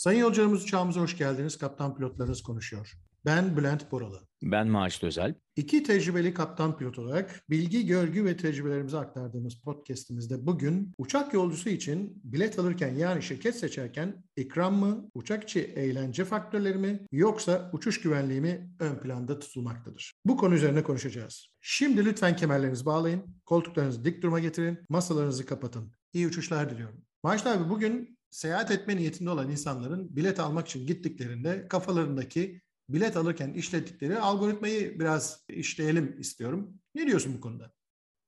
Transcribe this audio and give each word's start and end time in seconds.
Sayın 0.00 0.20
yolcularımız 0.20 0.64
uçağımıza 0.64 1.00
hoş 1.00 1.18
geldiniz. 1.18 1.58
Kaptan 1.58 1.96
pilotlarınız 1.96 2.42
konuşuyor. 2.42 2.92
Ben 3.24 3.56
Bülent 3.56 3.92
Boralı. 3.92 4.20
Ben 4.42 4.68
Maaş 4.68 5.02
Özel. 5.02 5.34
İki 5.56 5.82
tecrübeli 5.82 6.34
kaptan 6.34 6.78
pilot 6.78 6.98
olarak 6.98 7.42
bilgi, 7.50 7.86
görgü 7.86 8.24
ve 8.24 8.36
tecrübelerimizi 8.36 8.98
aktardığımız 8.98 9.54
podcastimizde 9.54 10.46
bugün 10.46 10.92
uçak 10.98 11.34
yolcusu 11.34 11.68
için 11.68 12.20
bilet 12.24 12.58
alırken 12.58 12.94
yani 12.94 13.22
şirket 13.22 13.56
seçerken 13.56 14.24
ikram 14.36 14.74
mı, 14.74 15.10
uçak 15.14 15.42
içi 15.42 15.60
eğlence 15.60 16.24
faktörleri 16.24 16.78
mi 16.78 17.06
yoksa 17.12 17.70
uçuş 17.72 18.00
güvenliği 18.00 18.40
mi 18.40 18.70
ön 18.78 18.94
planda 18.94 19.38
tutulmaktadır? 19.38 20.14
Bu 20.24 20.36
konu 20.36 20.54
üzerine 20.54 20.82
konuşacağız. 20.82 21.48
Şimdi 21.60 22.04
lütfen 22.04 22.36
kemerlerinizi 22.36 22.86
bağlayın, 22.86 23.22
koltuklarınızı 23.46 24.04
dik 24.04 24.22
duruma 24.22 24.40
getirin, 24.40 24.78
masalarınızı 24.88 25.46
kapatın. 25.46 25.92
İyi 26.12 26.26
uçuşlar 26.26 26.70
diliyorum. 26.70 27.04
Maaş 27.22 27.46
abi 27.46 27.70
bugün 27.70 28.19
seyahat 28.30 28.70
etme 28.70 28.96
niyetinde 28.96 29.30
olan 29.30 29.50
insanların 29.50 30.16
bilet 30.16 30.40
almak 30.40 30.66
için 30.66 30.86
gittiklerinde 30.86 31.68
kafalarındaki 31.68 32.60
bilet 32.88 33.16
alırken 33.16 33.52
işlettikleri 33.52 34.18
algoritmayı 34.18 35.00
biraz 35.00 35.44
işleyelim 35.48 36.20
istiyorum. 36.20 36.80
Ne 36.94 37.06
diyorsun 37.06 37.34
bu 37.36 37.40
konuda? 37.40 37.72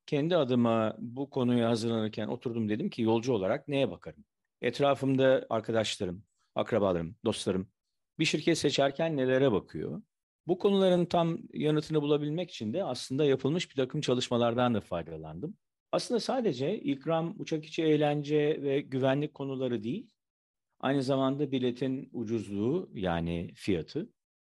Kendi 0.06 0.36
adıma 0.36 0.96
bu 0.98 1.30
konuya 1.30 1.70
hazırlanırken 1.70 2.28
oturdum 2.28 2.68
dedim 2.68 2.90
ki 2.90 3.02
yolcu 3.02 3.32
olarak 3.32 3.68
neye 3.68 3.90
bakarım? 3.90 4.24
Etrafımda 4.60 5.46
arkadaşlarım, 5.50 6.24
akrabalarım, 6.54 7.16
dostlarım 7.24 7.68
bir 8.18 8.24
şirket 8.24 8.58
seçerken 8.58 9.16
nelere 9.16 9.52
bakıyor? 9.52 10.02
Bu 10.46 10.58
konuların 10.58 11.06
tam 11.06 11.38
yanıtını 11.52 12.02
bulabilmek 12.02 12.50
için 12.50 12.72
de 12.72 12.84
aslında 12.84 13.24
yapılmış 13.24 13.70
bir 13.70 13.74
takım 13.74 14.00
çalışmalardan 14.00 14.74
da 14.74 14.80
faydalandım. 14.80 15.56
Aslında 15.92 16.20
sadece 16.20 16.78
ikram, 16.78 17.34
uçak 17.38 17.64
içi 17.64 17.82
eğlence 17.82 18.62
ve 18.62 18.80
güvenlik 18.80 19.34
konuları 19.34 19.82
değil, 19.82 20.10
aynı 20.80 21.02
zamanda 21.02 21.52
biletin 21.52 22.10
ucuzluğu 22.12 22.90
yani 22.94 23.52
fiyatı, 23.54 24.12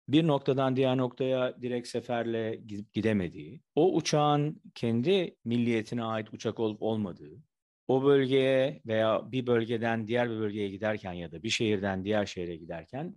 bir 0.07 0.27
noktadan 0.27 0.75
diğer 0.75 0.97
noktaya 0.97 1.61
direkt 1.61 1.87
seferle 1.87 2.55
gidip 2.55 2.93
gidemediği, 2.93 3.61
o 3.75 3.95
uçağın 3.95 4.61
kendi 4.75 5.35
milliyetine 5.45 6.03
ait 6.03 6.33
uçak 6.33 6.59
olup 6.59 6.81
olmadığı, 6.81 7.43
o 7.87 8.03
bölgeye 8.03 8.81
veya 8.85 9.31
bir 9.31 9.47
bölgeden 9.47 10.07
diğer 10.07 10.29
bir 10.29 10.39
bölgeye 10.39 10.69
giderken 10.69 11.13
ya 11.13 11.31
da 11.31 11.43
bir 11.43 11.49
şehirden 11.49 12.05
diğer 12.05 12.25
şehre 12.25 12.55
giderken 12.55 13.15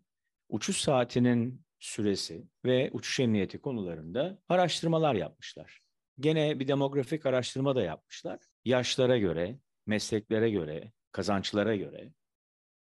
uçuş 0.49 0.77
saatinin 0.77 1.63
süresi 1.79 2.49
ve 2.65 2.91
uçuş 2.93 3.21
emniyeti 3.21 3.61
konularında 3.61 4.39
araştırmalar 4.49 5.15
yapmışlar. 5.15 5.90
Gene 6.21 6.61
bir 6.61 6.69
demografik 6.69 7.27
araştırma 7.27 7.77
da 7.77 7.83
yapmışlar. 7.83 8.41
Yaşlara 8.65 9.19
göre, 9.19 9.59
mesleklere 9.87 10.51
göre, 10.51 10.93
kazançlara 11.13 11.77
göre 11.77 12.13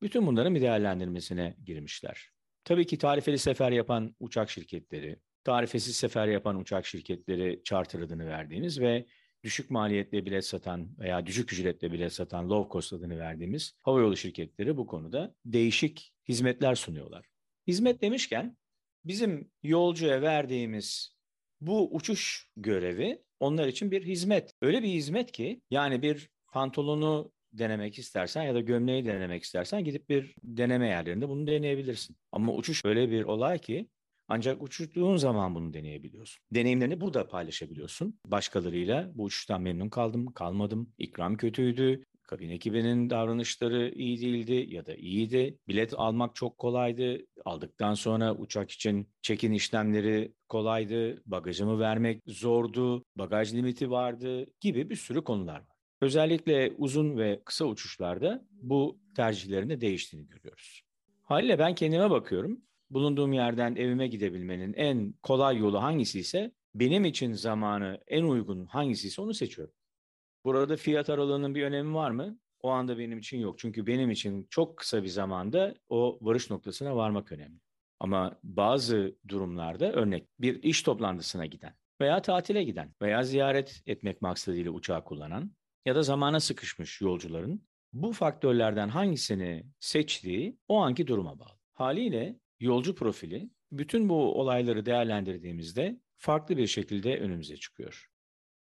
bütün 0.02 0.26
bunların 0.26 0.54
bir 0.54 0.60
değerlendirmesine 0.60 1.56
girmişler. 1.64 2.30
Tabii 2.64 2.86
ki 2.86 2.98
tarifeli 2.98 3.38
sefer 3.38 3.72
yapan 3.72 4.16
uçak 4.20 4.50
şirketleri, 4.50 5.16
tarifesiz 5.44 5.96
sefer 5.96 6.28
yapan 6.28 6.56
uçak 6.56 6.86
şirketleri 6.86 7.62
charter 7.64 8.00
adını 8.00 8.26
verdiğimiz 8.26 8.80
ve 8.80 9.06
düşük 9.44 9.70
maliyetle 9.70 10.26
bilet 10.26 10.44
satan 10.44 10.98
veya 10.98 11.26
düşük 11.26 11.52
ücretle 11.52 11.92
bilet 11.92 12.12
satan 12.12 12.50
low 12.50 12.72
cost 12.72 12.92
adını 12.92 13.18
verdiğimiz 13.18 13.74
havayolu 13.82 14.16
şirketleri 14.16 14.76
bu 14.76 14.86
konuda 14.86 15.34
değişik 15.44 16.14
hizmetler 16.28 16.74
sunuyorlar. 16.74 17.26
Hizmet 17.66 18.02
demişken 18.02 18.56
bizim 19.04 19.50
yolcuya 19.62 20.22
verdiğimiz 20.22 21.17
bu 21.60 21.94
uçuş 21.94 22.50
görevi 22.56 23.22
onlar 23.40 23.68
için 23.68 23.90
bir 23.90 24.04
hizmet. 24.04 24.54
Öyle 24.62 24.82
bir 24.82 24.88
hizmet 24.88 25.32
ki 25.32 25.62
yani 25.70 26.02
bir 26.02 26.30
pantolonu 26.52 27.32
denemek 27.52 27.98
istersen 27.98 28.42
ya 28.42 28.54
da 28.54 28.60
gömleği 28.60 29.04
denemek 29.04 29.42
istersen 29.42 29.84
gidip 29.84 30.08
bir 30.08 30.34
deneme 30.42 30.88
yerlerinde 30.88 31.28
bunu 31.28 31.46
deneyebilirsin. 31.46 32.16
Ama 32.32 32.54
uçuş 32.54 32.84
öyle 32.84 33.10
bir 33.10 33.24
olay 33.24 33.58
ki 33.58 33.88
ancak 34.28 34.62
uçtuğun 34.62 35.16
zaman 35.16 35.54
bunu 35.54 35.72
deneyebiliyorsun. 35.72 36.44
Deneyimlerini 36.52 37.00
burada 37.00 37.28
paylaşabiliyorsun. 37.28 38.20
Başkalarıyla 38.26 39.10
bu 39.14 39.24
uçuştan 39.24 39.62
memnun 39.62 39.88
kaldım, 39.88 40.26
kalmadım, 40.26 40.92
ikram 40.98 41.36
kötüydü, 41.36 42.04
kabin 42.28 42.50
ekibinin 42.50 43.10
davranışları 43.10 43.92
iyi 43.94 44.20
değildi 44.20 44.74
ya 44.74 44.86
da 44.86 44.94
iyiydi. 44.94 45.58
Bilet 45.68 45.94
almak 45.96 46.34
çok 46.34 46.58
kolaydı. 46.58 47.18
Aldıktan 47.44 47.94
sonra 47.94 48.34
uçak 48.34 48.70
için 48.70 49.08
check-in 49.22 49.52
işlemleri 49.52 50.32
kolaydı. 50.48 51.22
Bagajımı 51.26 51.78
vermek 51.80 52.22
zordu. 52.26 53.04
Bagaj 53.16 53.54
limiti 53.54 53.90
vardı 53.90 54.46
gibi 54.60 54.90
bir 54.90 54.96
sürü 54.96 55.24
konular 55.24 55.60
var. 55.60 55.76
Özellikle 56.00 56.72
uzun 56.78 57.18
ve 57.18 57.42
kısa 57.44 57.64
uçuşlarda 57.64 58.44
bu 58.50 59.00
tercihlerin 59.16 59.70
de 59.70 59.80
değiştiğini 59.80 60.28
görüyoruz. 60.28 60.82
Haliyle 61.22 61.58
ben 61.58 61.74
kendime 61.74 62.10
bakıyorum. 62.10 62.60
Bulunduğum 62.90 63.32
yerden 63.32 63.76
evime 63.76 64.06
gidebilmenin 64.06 64.74
en 64.74 65.14
kolay 65.22 65.56
yolu 65.56 65.82
hangisi 65.82 66.20
ise 66.20 66.52
benim 66.74 67.04
için 67.04 67.32
zamanı 67.32 68.00
en 68.06 68.22
uygun 68.22 68.66
hangisi 68.66 69.08
ise 69.08 69.22
onu 69.22 69.34
seçiyorum. 69.34 69.74
Burada 70.44 70.76
fiyat 70.76 71.10
aralığının 71.10 71.54
bir 71.54 71.62
önemi 71.62 71.94
var 71.94 72.10
mı? 72.10 72.38
O 72.60 72.70
anda 72.70 72.98
benim 72.98 73.18
için 73.18 73.38
yok. 73.38 73.58
Çünkü 73.58 73.86
benim 73.86 74.10
için 74.10 74.46
çok 74.50 74.76
kısa 74.76 75.02
bir 75.02 75.08
zamanda 75.08 75.74
o 75.88 76.18
varış 76.22 76.50
noktasına 76.50 76.96
varmak 76.96 77.32
önemli. 77.32 77.60
Ama 78.00 78.38
bazı 78.42 79.16
durumlarda 79.28 79.92
örnek 79.92 80.28
bir 80.40 80.62
iş 80.62 80.82
toplantısına 80.82 81.46
giden 81.46 81.74
veya 82.00 82.22
tatile 82.22 82.64
giden 82.64 82.94
veya 83.02 83.22
ziyaret 83.22 83.82
etmek 83.86 84.22
maksadıyla 84.22 84.70
uçağı 84.70 85.04
kullanan 85.04 85.52
ya 85.86 85.94
da 85.94 86.02
zamana 86.02 86.40
sıkışmış 86.40 87.00
yolcuların 87.00 87.68
bu 87.92 88.12
faktörlerden 88.12 88.88
hangisini 88.88 89.66
seçtiği 89.80 90.58
o 90.68 90.78
anki 90.78 91.06
duruma 91.06 91.38
bağlı. 91.38 91.58
Haliyle 91.74 92.38
yolcu 92.60 92.94
profili 92.94 93.50
bütün 93.72 94.08
bu 94.08 94.40
olayları 94.40 94.86
değerlendirdiğimizde 94.86 96.00
farklı 96.16 96.56
bir 96.56 96.66
şekilde 96.66 97.18
önümüze 97.18 97.56
çıkıyor. 97.56 98.06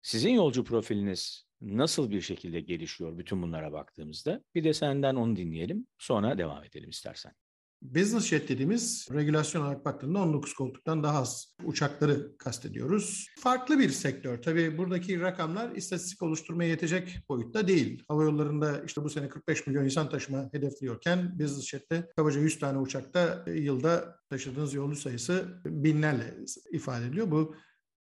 Sizin 0.01 0.33
yolcu 0.33 0.63
profiliniz 0.63 1.46
nasıl 1.61 2.11
bir 2.11 2.21
şekilde 2.21 2.59
gelişiyor 2.59 3.17
bütün 3.17 3.41
bunlara 3.41 3.71
baktığımızda? 3.71 4.43
Bir 4.55 4.63
de 4.63 4.73
senden 4.73 5.15
onu 5.15 5.35
dinleyelim, 5.35 5.87
sonra 5.97 6.37
devam 6.37 6.63
edelim 6.63 6.89
istersen. 6.89 7.33
Business 7.81 8.27
jet 8.27 8.49
dediğimiz 8.49 9.07
regülasyon 9.13 9.61
olarak 9.61 9.85
baktığında 9.85 10.19
19 10.19 10.53
koltuktan 10.53 11.03
daha 11.03 11.19
az 11.19 11.55
uçakları 11.63 12.37
kastediyoruz. 12.37 13.27
Farklı 13.39 13.79
bir 13.79 13.89
sektör. 13.89 14.41
Tabii 14.41 14.77
buradaki 14.77 15.21
rakamlar 15.21 15.75
istatistik 15.75 16.21
oluşturmaya 16.21 16.69
yetecek 16.69 17.19
boyutta 17.29 17.67
değil. 17.67 18.03
Hava 18.07 18.23
yollarında 18.23 18.83
işte 18.85 19.03
bu 19.03 19.09
sene 19.09 19.29
45 19.29 19.67
milyon 19.67 19.85
insan 19.85 20.09
taşıma 20.09 20.49
hedefliyorken 20.51 21.39
business 21.39 21.69
jet'te 21.69 22.09
kabaca 22.15 22.39
100 22.39 22.59
tane 22.59 22.77
uçakta 22.77 23.45
yılda 23.47 24.15
taşıdığınız 24.29 24.73
yolcu 24.73 24.95
sayısı 24.95 25.61
binlerle 25.65 26.35
ifade 26.71 27.05
ediliyor. 27.05 27.31
Bu 27.31 27.55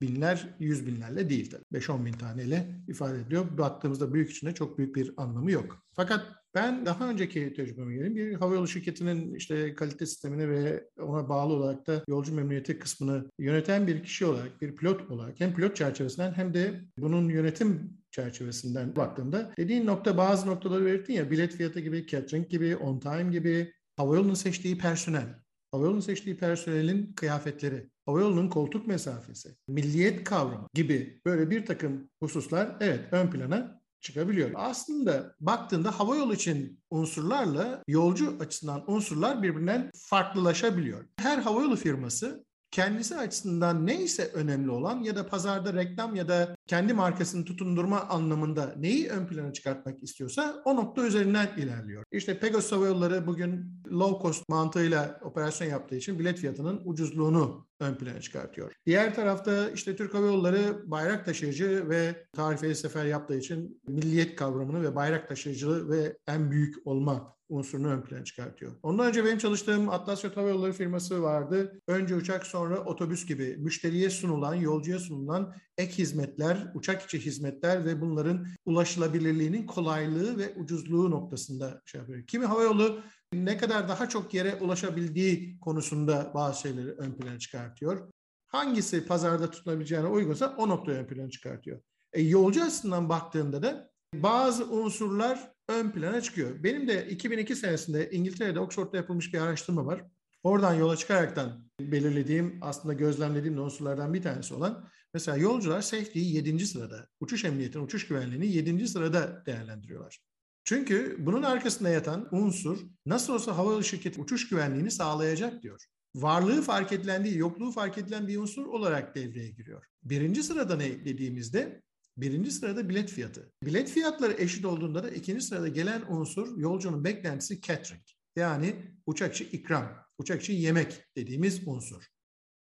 binler, 0.04 0.50
yüz 0.60 0.88
binlerle 0.88 1.30
değil 1.30 1.52
tabii. 1.52 1.82
5-10 1.82 2.06
bin 2.06 2.12
taneyle 2.12 2.66
ifade 2.88 3.20
ediliyor. 3.20 3.58
Baktığımızda 3.58 4.14
büyük 4.14 4.32
içinde 4.32 4.54
çok 4.54 4.78
büyük 4.78 4.96
bir 4.96 5.14
anlamı 5.18 5.52
yok. 5.52 5.84
Fakat 5.96 6.26
ben 6.56 6.86
daha 6.86 7.10
önceki 7.10 7.54
tecrübeme 7.54 7.94
geleyim. 7.94 8.16
Bir 8.16 8.34
havayolu 8.34 8.68
şirketinin 8.68 9.36
işte 9.36 9.76
kalite 9.76 10.06
sistemini 10.06 10.50
ve 10.50 10.84
ona 11.00 11.30
bağlı 11.30 11.54
olarak 11.54 11.88
da 11.88 12.04
yolcu 12.08 12.36
memnuniyeti 12.36 12.80
kısmını 12.80 13.30
yöneten 13.40 13.88
bir 13.88 14.04
kişi 14.04 14.26
olarak, 14.26 14.62
bir 14.62 14.76
pilot 14.76 15.12
olarak 15.12 15.40
hem 15.40 15.54
pilot 15.54 15.76
çerçevesinden 15.76 16.34
hem 16.34 16.54
de 16.54 16.82
bunun 16.98 17.30
yönetim 17.30 17.98
çerçevesinden 18.12 18.96
baktığımda 18.96 19.52
dediğin 19.58 19.86
nokta 19.86 20.18
bazı 20.18 20.48
noktaları 20.48 20.86
belirttin 20.86 21.14
ya 21.14 21.32
bilet 21.32 21.56
fiyatı 21.56 21.80
gibi, 21.80 22.08
catering 22.08 22.50
gibi, 22.50 22.76
on 22.76 23.00
time 23.00 23.32
gibi 23.32 23.74
havayolunun 23.98 24.34
seçtiği 24.34 24.78
personel, 24.78 25.36
havayolunun 25.72 26.00
seçtiği 26.00 26.38
personelin 26.38 27.14
kıyafetleri, 27.14 27.90
havayolunun 28.06 28.50
koltuk 28.50 28.88
mesafesi, 28.88 29.56
milliyet 29.68 30.24
kavramı 30.24 30.68
gibi 30.74 31.22
böyle 31.26 31.50
bir 31.50 31.66
takım 31.66 32.10
hususlar 32.20 32.78
evet 32.80 33.00
ön 33.12 33.30
plana 33.32 33.82
çıkabiliyor. 34.02 34.52
Aslında 34.56 35.36
baktığında 35.40 36.00
havayolu 36.00 36.34
için 36.34 36.80
unsurlarla 36.90 37.84
yolcu 37.88 38.38
açısından 38.40 38.92
unsurlar 38.92 39.44
birbirinden 39.44 39.92
farklılaşabiliyor. 39.96 41.06
Her 41.18 41.38
havayolu 41.38 41.76
firması 41.76 42.46
kendisi 42.74 43.18
açısından 43.18 43.88
neyse 43.88 44.32
önemli 44.34 44.72
olan 44.72 45.04
ya 45.04 45.16
da 45.16 45.28
pazarda 45.28 45.74
reklam 45.74 46.16
ya 46.16 46.28
da 46.28 46.56
kendi 46.68 46.94
markasını 46.94 47.46
tutundurma 47.46 48.02
anlamında 48.02 48.74
neyi 48.78 49.10
ön 49.10 49.28
plana 49.28 49.54
çıkartmak 49.54 50.04
istiyorsa 50.04 50.62
o 50.66 50.76
nokta 50.76 51.06
üzerinden 51.06 51.50
ilerliyor. 51.58 52.04
İşte 52.12 52.40
Pegasus 52.40 52.72
Hava 52.72 52.88
Yolları 52.88 53.28
bugün 53.28 53.82
low 53.92 54.22
cost 54.22 54.50
mantığıyla 54.50 55.20
operasyon 55.24 55.68
yaptığı 55.68 55.96
için 55.96 56.20
bilet 56.20 56.38
fiyatının 56.38 56.82
ucuzluğunu 56.86 57.68
ön 57.80 57.96
plana 57.96 58.22
çıkartıyor. 58.22 58.74
Diğer 58.86 59.16
tarafta 59.16 59.70
işte 59.70 59.96
Türk 59.96 60.14
Hava 60.14 60.26
Yolları 60.26 60.92
bayrak 60.92 61.26
taşıyıcı 61.26 61.90
ve 61.90 62.26
tarifeli 62.34 62.76
sefer 62.76 63.06
yaptığı 63.06 63.38
için 63.38 63.82
milliyet 63.88 64.36
kavramını 64.36 64.84
ve 64.84 64.96
bayrak 64.96 65.30
taşıyıcılığı 65.30 65.90
ve 65.90 66.18
en 66.28 66.52
büyük 66.52 66.88
olma 66.88 67.34
unsurunu 67.54 67.88
ön 67.88 68.02
plana 68.02 68.24
çıkartıyor. 68.24 68.72
Ondan 68.84 69.08
önce 69.08 69.26
benim 69.26 69.38
çalıştığım 69.38 69.90
Atlas 69.90 70.24
Hava 70.24 70.50
Yolları 70.50 70.74
firması 70.74 71.22
vardı. 71.22 71.82
Önce 71.88 72.16
uçak 72.16 72.46
sonra 72.46 72.80
otobüs 72.80 73.26
gibi 73.26 73.58
müşteriye 73.58 74.10
sunulan, 74.10 74.56
yolcuya 74.56 75.00
sunulan 75.00 75.54
ek 75.78 75.98
hizmetler, 75.98 76.72
uçak 76.74 77.02
içi 77.02 77.26
hizmetler 77.26 77.86
ve 77.86 78.02
bunların 78.02 78.46
ulaşılabilirliğinin 78.66 79.66
kolaylığı 79.66 80.38
ve 80.38 80.56
ucuzluğu 80.56 81.12
noktasında 81.12 81.82
şey 81.86 82.02
yapıyor. 82.02 82.28
Kimi 82.28 82.46
havayolu 82.46 83.02
ne 83.34 83.58
kadar 83.58 83.90
daha 83.90 84.10
çok 84.10 84.34
yere 84.34 84.56
ulaşabildiği 84.56 85.60
konusunda 85.60 86.32
bazı 86.34 86.62
şeyleri 86.62 86.92
ön 86.92 87.12
plana 87.12 87.40
çıkartıyor. 87.40 88.10
Hangisi 88.48 89.06
pazarda 89.06 89.52
tutunabileceğine 89.52 90.08
uygunsa 90.08 90.56
o 90.58 90.70
noktayı 90.70 90.98
ön 90.98 91.08
plana 91.08 91.30
çıkartıyor. 91.30 91.82
E, 92.14 92.22
yolcu 92.22 92.64
açısından 92.64 93.10
baktığında 93.10 93.64
da 93.64 93.93
bazı 94.14 94.72
unsurlar 94.72 95.54
ön 95.68 95.92
plana 95.92 96.22
çıkıyor. 96.22 96.64
Benim 96.64 96.88
de 96.88 97.08
2002 97.10 97.56
senesinde 97.56 98.10
İngiltere'de 98.12 98.60
Oxford'da 98.60 98.98
yapılmış 98.98 99.34
bir 99.34 99.40
araştırma 99.40 99.86
var. 99.86 100.06
Oradan 100.44 100.74
yola 100.74 100.98
çıkaraktan 100.98 101.70
belirlediğim, 101.80 102.60
aslında 102.62 102.94
gözlemlediğim 102.94 103.58
unsurlardan 103.58 104.14
bir 104.14 104.22
tanesi 104.22 104.54
olan 104.54 104.90
mesela 105.14 105.38
yolcular 105.38 105.82
safety'yi 105.82 106.36
7. 106.36 106.68
sırada, 106.68 107.08
uçuş 107.20 107.46
emniyetini, 107.46 107.84
uçuş 107.84 108.08
güvenliğini 108.08 108.48
7. 108.48 108.88
sırada 108.88 109.44
değerlendiriyorlar. 109.46 110.20
Çünkü 110.64 111.16
bunun 111.20 111.44
arkasında 111.44 111.90
yatan 111.90 112.28
unsur 112.32 112.80
nasıl 113.06 113.34
olsa 113.34 113.58
havayolu 113.58 113.84
şirketi 113.84 114.22
uçuş 114.22 114.50
güvenliğini 114.50 114.92
sağlayacak 114.92 115.64
diyor. 115.64 115.86
Varlığı 116.16 116.62
fark 116.62 116.92
edilen 116.92 117.26
değil, 117.26 117.36
yokluğu 117.36 117.72
fark 117.72 117.98
edilen 117.98 118.28
bir 118.28 118.38
unsur 118.38 118.66
olarak 118.66 119.16
devreye 119.16 119.50
giriyor. 119.50 119.86
Birinci 120.04 120.44
sırada 120.44 120.76
ne 120.76 121.06
dediğimizde 121.06 121.82
Birinci 122.18 122.52
sırada 122.52 122.90
bilet 122.90 123.10
fiyatı. 123.10 123.52
Bilet 123.64 123.90
fiyatları 123.90 124.34
eşit 124.34 124.66
olduğunda 124.66 125.04
da 125.04 125.10
ikinci 125.10 125.46
sırada 125.46 125.68
gelen 125.68 126.02
unsur 126.10 126.58
yolcunun 126.58 127.04
beklentisi 127.04 127.62
catering. 127.62 128.04
Yani 128.36 128.76
uçakçı 129.06 129.44
ikram, 129.44 129.96
uçakçı 130.18 130.52
yemek 130.52 131.04
dediğimiz 131.18 131.68
unsur. 131.68 132.04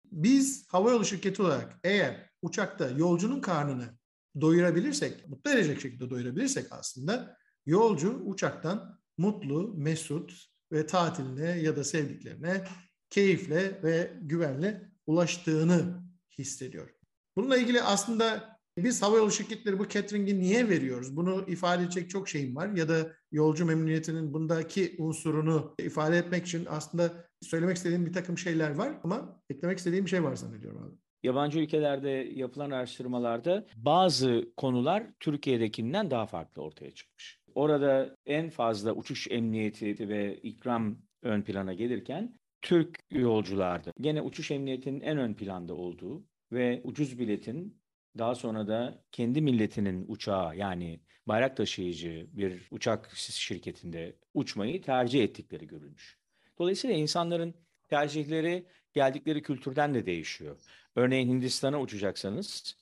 Biz 0.05 0.67
havayolu 0.69 1.05
şirketi 1.05 1.43
olarak 1.43 1.81
eğer 1.85 2.31
uçakta 2.43 2.91
yolcunun 2.91 3.41
karnını 3.41 3.99
doyurabilirsek, 4.41 5.29
mutlu 5.29 5.51
edecek 5.51 5.81
şekilde 5.81 6.11
doyurabilirsek 6.11 6.67
aslında 6.71 7.37
yolcu 7.67 8.23
uçaktan 8.25 9.01
mutlu, 9.19 9.75
mesut 9.77 10.47
ve 10.73 10.87
tatiline 10.87 11.49
ya 11.49 11.77
da 11.77 11.85
sevdiklerine 11.85 12.65
keyifle 13.11 13.83
ve 13.83 14.13
güvenle 14.21 14.93
ulaştığını 15.07 16.03
hissediyor. 16.39 16.91
Bununla 17.37 17.57
ilgili 17.57 17.83
aslında 17.83 18.52
biz 18.79 19.03
havayolu 19.03 19.31
şirketleri 19.31 19.79
bu 19.79 19.89
catering'i 19.89 20.41
niye 20.41 20.69
veriyoruz? 20.69 21.17
Bunu 21.17 21.45
ifade 21.49 21.83
edecek 21.83 22.11
çok 22.11 22.29
şeyim 22.29 22.57
var 22.57 22.69
ya 22.69 22.89
da 22.89 23.13
yolcu 23.33 23.67
memnuniyetinin 23.67 24.35
bundaki 24.35 24.97
unsurunu 24.99 25.75
ifade 25.79 26.19
etmek 26.19 26.47
için 26.47 26.67
aslında 26.71 27.13
söylemek 27.41 27.77
istediğim 27.77 28.07
bir 28.07 28.13
takım 28.13 28.39
şeyler 28.39 28.75
var 28.75 28.93
ama 29.05 29.41
eklemek 29.51 29.79
istediğim 29.79 30.05
bir 30.05 30.11
şey 30.11 30.25
var 30.25 30.37
zannediyorum 30.37 30.83
abi. 30.83 30.97
Yabancı 31.23 31.59
ülkelerde 31.59 32.11
yapılan 32.35 32.71
araştırmalarda 32.71 33.67
bazı 33.77 34.53
konular 34.57 35.07
Türkiye'dekinden 35.21 36.11
daha 36.11 36.27
farklı 36.27 36.63
ortaya 36.63 36.91
çıkmış. 36.91 37.41
Orada 37.55 38.17
en 38.27 38.51
fazla 38.51 38.93
uçuş 38.93 39.29
emniyeti 39.31 40.09
ve 40.09 40.37
ikram 40.37 40.99
ön 41.23 41.43
plana 41.43 41.75
gelirken 41.75 42.39
Türk 42.63 42.99
yolcularda 43.11 43.93
gene 44.01 44.23
uçuş 44.23 44.51
emniyetinin 44.51 45.01
en 45.01 45.19
ön 45.19 45.35
planda 45.35 45.75
olduğu 45.75 46.25
ve 46.53 46.81
ucuz 46.85 47.19
biletin 47.19 47.82
daha 48.19 48.35
sonra 48.35 48.69
da 48.69 49.05
kendi 49.13 49.41
milletinin 49.43 50.05
uçağı 50.09 50.57
yani 50.57 51.01
bayrak 51.27 51.57
taşıyıcı 51.57 52.27
bir 52.33 52.69
uçak 52.71 53.13
şirketinde 53.17 54.17
uçmayı 54.35 54.83
tercih 54.83 55.25
ettikleri 55.25 55.67
görülmüş. 55.67 56.19
Dolayısıyla 56.59 56.97
insanların 56.97 57.55
tercihleri 57.89 58.67
geldikleri 58.93 59.43
kültürden 59.43 59.95
de 59.95 60.07
değişiyor. 60.07 60.57
Örneğin 60.97 61.29
Hindistan'a 61.29 61.81
uçacaksanız 61.81 62.77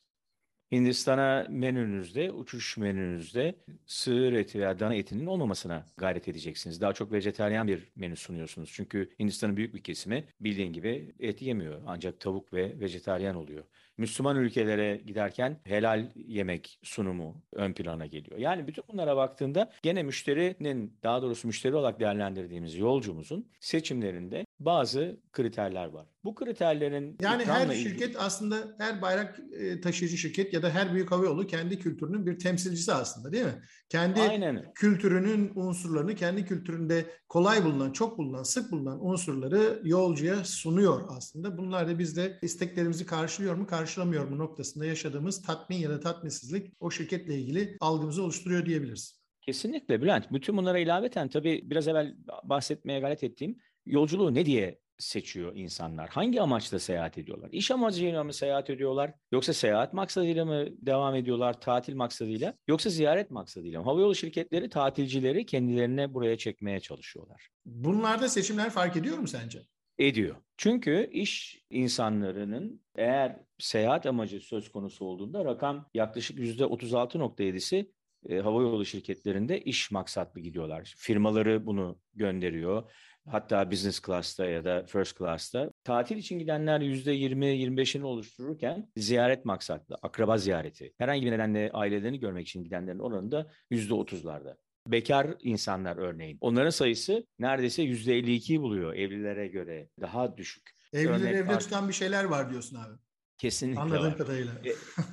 Hindistan'a 0.73 1.47
menünüzde, 1.51 2.33
uçuş 2.33 2.77
menünüzde 2.77 3.55
sığır 3.87 4.33
eti 4.33 4.59
veya 4.59 4.79
dana 4.79 4.95
etinin 4.95 5.27
olmamasına 5.27 5.87
gayret 5.97 6.29
edeceksiniz. 6.29 6.81
Daha 6.81 6.93
çok 6.93 7.13
vejeteryan 7.13 7.69
bir 7.69 7.89
menü 7.97 8.17
sunuyorsunuz. 8.17 8.71
Çünkü 8.73 9.11
Hindistan'ın 9.19 9.57
büyük 9.57 9.75
bir 9.75 9.83
kesimi 9.83 10.25
bildiğin 10.41 10.73
gibi 10.73 11.15
et 11.21 11.43
yemiyor. 11.43 11.83
Ancak 11.87 12.21
tavuk 12.21 12.53
ve 12.53 12.81
vejeteryan 12.81 13.37
oluyor. 13.37 13.65
Müslüman 14.01 14.37
ülkelere 14.37 14.97
giderken 14.97 15.57
helal 15.65 16.07
yemek 16.15 16.79
sunumu 16.83 17.43
ön 17.53 17.73
plana 17.73 18.07
geliyor. 18.07 18.39
Yani 18.39 18.67
bütün 18.67 18.85
bunlara 18.93 19.17
baktığında 19.17 19.71
gene 19.83 20.03
müşterinin 20.03 20.99
daha 21.03 21.23
doğrusu 21.23 21.49
müşteri 21.49 21.75
olarak 21.75 22.01
değerlendirdiğimiz 22.01 22.77
yolcumuzun 22.77 23.49
seçimlerinde 23.61 24.47
bazı 24.61 25.21
kriterler 25.33 25.87
var. 25.87 26.07
Bu 26.25 26.35
kriterlerin 26.35 27.17
yani 27.21 27.45
her 27.45 27.75
şirket 27.75 28.03
ilgili... 28.03 28.19
aslında 28.19 28.57
her 28.79 29.03
bayrak 29.03 29.41
e, 29.53 29.81
taşıyıcı 29.81 30.17
şirket 30.17 30.55
ya 30.55 30.63
da 30.63 30.71
her 30.71 30.95
büyük 30.95 31.11
havayolu 31.11 31.47
kendi 31.47 31.79
kültürünün 31.79 32.27
bir 32.27 32.39
temsilcisi 32.39 32.93
aslında 32.93 33.33
değil 33.33 33.45
mi? 33.45 33.63
Kendi 33.89 34.21
Aynen. 34.21 34.73
kültürünün 34.75 35.53
unsurlarını 35.55 36.15
kendi 36.15 36.45
kültüründe 36.45 37.07
kolay 37.29 37.65
bulunan, 37.65 37.93
çok 37.93 38.19
bulunan, 38.19 38.43
sık 38.43 38.73
bulunan 38.73 39.07
unsurları 39.07 39.81
yolcuya 39.85 40.45
sunuyor 40.45 41.09
aslında. 41.09 41.59
Bunlar 41.59 41.89
da 41.89 41.99
biz 41.99 42.17
de 42.17 42.39
isteklerimizi 42.43 43.07
karşılıyor 43.07 43.55
mu, 43.55 43.67
karşılamıyor 43.67 44.29
mu 44.29 44.39
noktasında 44.39 44.85
yaşadığımız 44.87 45.43
tatmin 45.43 45.77
ya 45.77 45.91
da 45.91 46.01
tatminsizlik 46.01 46.73
o 46.81 46.91
şirketle 46.91 47.39
ilgili 47.39 47.77
algımızı 47.81 48.23
oluşturuyor 48.23 48.67
diyebiliriz. 48.67 49.21
Kesinlikle 49.41 50.03
Bülent. 50.03 50.33
Bütün 50.33 50.57
bunlara 50.57 50.79
ilaveten 50.79 51.29
tabii 51.29 51.71
biraz 51.71 51.89
evvel 51.89 52.17
bahsetmeye 52.45 53.01
gayret 53.01 53.25
ettiğim 53.25 53.57
yolculuğu 53.87 54.35
ne 54.35 54.47
diye 54.47 54.79
seçiyor 55.01 55.53
insanlar? 55.55 56.09
Hangi 56.09 56.41
amaçla 56.41 56.79
seyahat 56.79 57.19
ediyorlar? 57.19 57.49
İş 57.53 57.71
amacıyla 57.71 58.25
mı 58.25 58.33
seyahat 58.33 58.71
ediyorlar? 58.71 59.13
Yoksa 59.33 59.53
seyahat 59.53 59.93
maksadıyla 59.93 60.45
mı 60.45 60.67
devam 60.71 61.15
ediyorlar? 61.15 61.61
Tatil 61.61 61.95
maksadıyla? 61.95 62.55
Yoksa 62.69 62.91
ziyaret 62.91 63.31
maksadıyla 63.31 63.81
mı? 63.81 63.85
Havayolu 63.85 64.15
şirketleri 64.15 64.69
tatilcileri 64.69 65.47
kendilerine 65.47 66.15
buraya 66.15 66.39
çekmeye 66.39 66.81
çalışıyorlar. 66.81 67.49
Bunlarda 67.65 68.29
seçimler 68.29 68.71
fark 68.71 68.97
ediyor 68.97 69.19
mu 69.19 69.29
sence? 69.29 69.63
Ediyor. 69.99 70.37
Çünkü 70.57 71.11
iş 71.13 71.63
insanlarının 71.71 72.83
eğer 72.95 73.41
seyahat 73.59 74.07
amacı 74.07 74.41
söz 74.41 74.73
konusu 74.73 75.05
olduğunda 75.05 75.45
rakam 75.45 75.89
yaklaşık 75.95 76.39
%36.7'si 76.39 77.91
e, 78.29 78.39
havayolu 78.39 78.85
şirketlerinde 78.85 79.61
iş 79.61 79.91
maksatlı 79.91 80.41
gidiyorlar. 80.41 80.95
Firmaları 80.97 81.67
bunu 81.67 82.01
gönderiyor. 82.15 82.91
Hatta 83.31 83.71
business 83.71 84.01
class'ta 84.01 84.47
ya 84.47 84.65
da 84.65 84.85
first 84.87 85.19
class'ta 85.19 85.71
tatil 85.85 86.17
için 86.17 86.39
gidenler 86.39 86.81
%20-25'ini 86.81 88.03
oluştururken 88.03 88.91
ziyaret 88.97 89.45
maksatlı, 89.45 89.97
akraba 90.03 90.39
ziyareti, 90.39 90.93
herhangi 90.99 91.27
bir 91.27 91.33
nedenle 91.33 91.71
ailelerini 91.73 92.21
görmek 92.21 92.49
için 92.49 92.65
gidenlerin 92.65 92.99
oranı 92.99 93.31
da 93.31 93.51
%30'larda. 93.71 94.57
Bekar 94.87 95.35
insanlar 95.43 95.97
örneğin. 95.97 96.39
Onların 96.41 96.71
sayısı 96.71 97.27
neredeyse 97.39 97.83
%52'yi 97.83 98.61
buluyor 98.61 98.95
evlilere 98.95 99.49
göre. 99.49 99.89
Daha 100.01 100.37
düşük. 100.37 100.71
Evlileri 100.93 101.37
evde 101.37 101.59
tutan 101.59 101.89
bir 101.89 101.93
şeyler 101.93 102.25
var 102.25 102.51
diyorsun 102.51 102.77
abi. 102.77 102.99
Kesinlikle 103.41 103.81
Anladığım 103.81 104.05
var. 104.05 104.17
kadarıyla. 104.17 104.53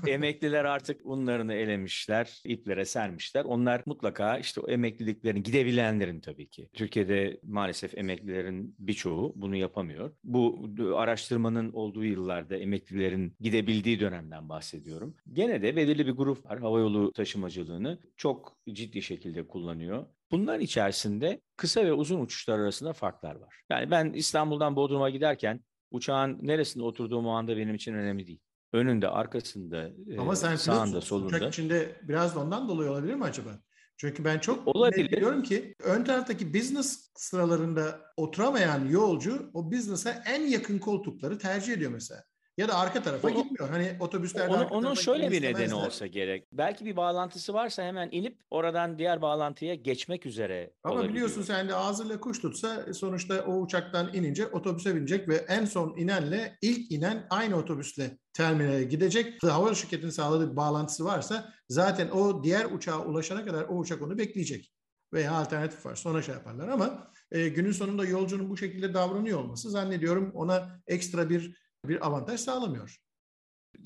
E, 0.08 0.12
emekliler 0.12 0.66
artık 0.66 1.06
bunlarını 1.06 1.54
elemişler, 1.54 2.42
iplere 2.46 2.86
sermişler. 2.86 3.46
Onlar 3.46 3.84
mutlaka 3.86 4.38
işte 4.38 4.62
o 4.62 4.70
emekliliklerin 4.70 5.44
gidebilenlerin 5.44 6.20
tabii 6.20 6.50
ki. 6.50 6.70
Türkiye'de 6.74 7.40
maalesef 7.44 7.98
emeklilerin 7.98 8.76
birçoğu 8.80 9.34
bunu 9.36 9.56
yapamıyor. 9.56 10.12
Bu 10.24 10.70
araştırmanın 10.96 11.72
olduğu 11.74 12.04
yıllarda 12.04 12.58
emeklilerin 12.58 13.36
gidebildiği 13.40 14.00
dönemden 14.00 14.50
bahsediyorum. 14.50 15.16
Gene 15.34 15.62
de 15.62 15.76
belirli 15.76 16.08
bir 16.08 16.12
grup 16.12 16.46
var 16.46 16.60
havayolu 16.60 17.14
taşımacılığını 17.14 18.00
çok 18.18 18.58
ciddi 18.72 19.02
şekilde 19.02 19.48
kullanıyor. 19.48 20.06
Bunların 20.32 20.62
içerisinde 20.62 21.42
kısa 21.58 21.86
ve 21.86 21.94
uzun 21.94 22.20
uçuşlar 22.20 22.60
arasında 22.60 22.94
farklar 22.94 23.36
var. 23.36 23.56
Yani 23.70 23.92
ben 23.92 24.14
İstanbul'dan 24.14 24.76
Bodrum'a 24.76 25.10
giderken 25.10 25.62
Uçağın 25.92 26.38
neresinde 26.42 26.84
oturduğum 26.84 27.28
o 27.28 27.30
anda 27.30 27.58
benim 27.58 27.76
için 27.76 27.94
önemli 27.94 28.28
değil. 28.28 28.40
Önünde, 28.74 29.08
arkasında, 29.08 29.90
Ama 30.18 30.36
sen 30.36 30.56
sağında, 30.56 31.02
solunda. 31.02 31.28
Uçak 31.38 31.54
içinde 31.54 32.02
biraz 32.04 32.36
da 32.36 32.40
ondan 32.40 32.70
dolayı 32.70 32.92
olabilir 32.92 33.16
mi 33.16 33.24
acaba? 33.24 33.60
Çünkü 33.98 34.26
ben 34.26 34.40
çok 34.40 34.68
olabilir. 34.68 35.12
biliyorum 35.12 35.44
ki 35.44 35.76
ön 35.84 36.04
taraftaki 36.04 36.54
business 36.54 37.12
sıralarında 37.16 38.02
oturamayan 38.18 38.88
yolcu 38.88 39.52
o 39.54 39.72
business'a 39.72 40.12
en 40.12 40.42
yakın 40.42 40.80
koltukları 40.80 41.38
tercih 41.38 41.74
ediyor 41.74 41.92
mesela. 41.92 42.24
Ya 42.58 42.68
da 42.68 42.78
arka 42.78 43.04
tarafa 43.04 43.28
onu, 43.28 43.44
gitmiyor. 43.44 43.70
Hani 43.70 43.98
otobüslerde 44.00 44.56
onu, 44.56 44.68
Onun 44.68 44.94
şöyle 44.94 45.32
bir 45.32 45.42
nedeni 45.42 45.74
olsa 45.74 46.08
gerek. 46.08 46.48
Belki 46.52 46.86
bir 46.86 46.96
bağlantısı 46.96 47.54
varsa 47.54 47.84
hemen 47.84 48.10
inip 48.12 48.38
oradan 48.52 49.00
diğer 49.00 49.22
bağlantıya 49.22 49.76
geçmek 49.76 50.26
üzere 50.26 50.74
Ama 50.84 50.94
olabiliyor. 50.94 51.14
biliyorsun 51.14 51.42
sen 51.42 51.70
de 51.70 51.76
ağzıyla 51.76 52.20
kuş 52.20 52.40
tutsa 52.40 52.94
sonuçta 52.94 53.46
o 53.48 53.62
uçaktan 53.62 54.14
inince 54.14 54.48
otobüse 54.48 54.96
binecek 54.96 55.30
ve 55.30 55.36
en 55.36 55.66
son 55.66 55.98
inenle 55.98 56.58
ilk 56.62 56.92
inen 56.92 57.28
aynı 57.30 57.56
otobüsle 57.56 58.18
terminale 58.34 58.84
gidecek. 58.84 59.44
Hava 59.44 59.74
şirketinin 59.74 60.12
sağladığı 60.12 60.52
bir 60.52 60.56
bağlantısı 60.56 61.06
varsa 61.06 61.54
zaten 61.70 62.10
o 62.10 62.44
diğer 62.44 62.66
uçağa 62.66 63.00
ulaşana 63.06 63.46
kadar 63.46 63.64
o 63.64 63.78
uçak 63.78 64.02
onu 64.02 64.18
bekleyecek. 64.18 64.74
Veya 65.14 65.32
alternatif 65.32 65.86
var 65.86 65.96
sonra 65.96 66.22
şey 66.22 66.36
yaparlar 66.36 66.68
ama 66.68 67.12
e, 67.32 67.48
günün 67.48 67.72
sonunda 67.72 68.06
yolcunun 68.06 68.50
bu 68.50 68.58
şekilde 68.58 68.94
davranıyor 68.94 69.40
olması 69.40 69.70
zannediyorum 69.70 70.32
ona 70.34 70.82
ekstra 70.88 71.30
bir 71.30 71.67
bir 71.90 72.08
avantaj 72.08 72.40
sağlamıyor. 72.40 73.02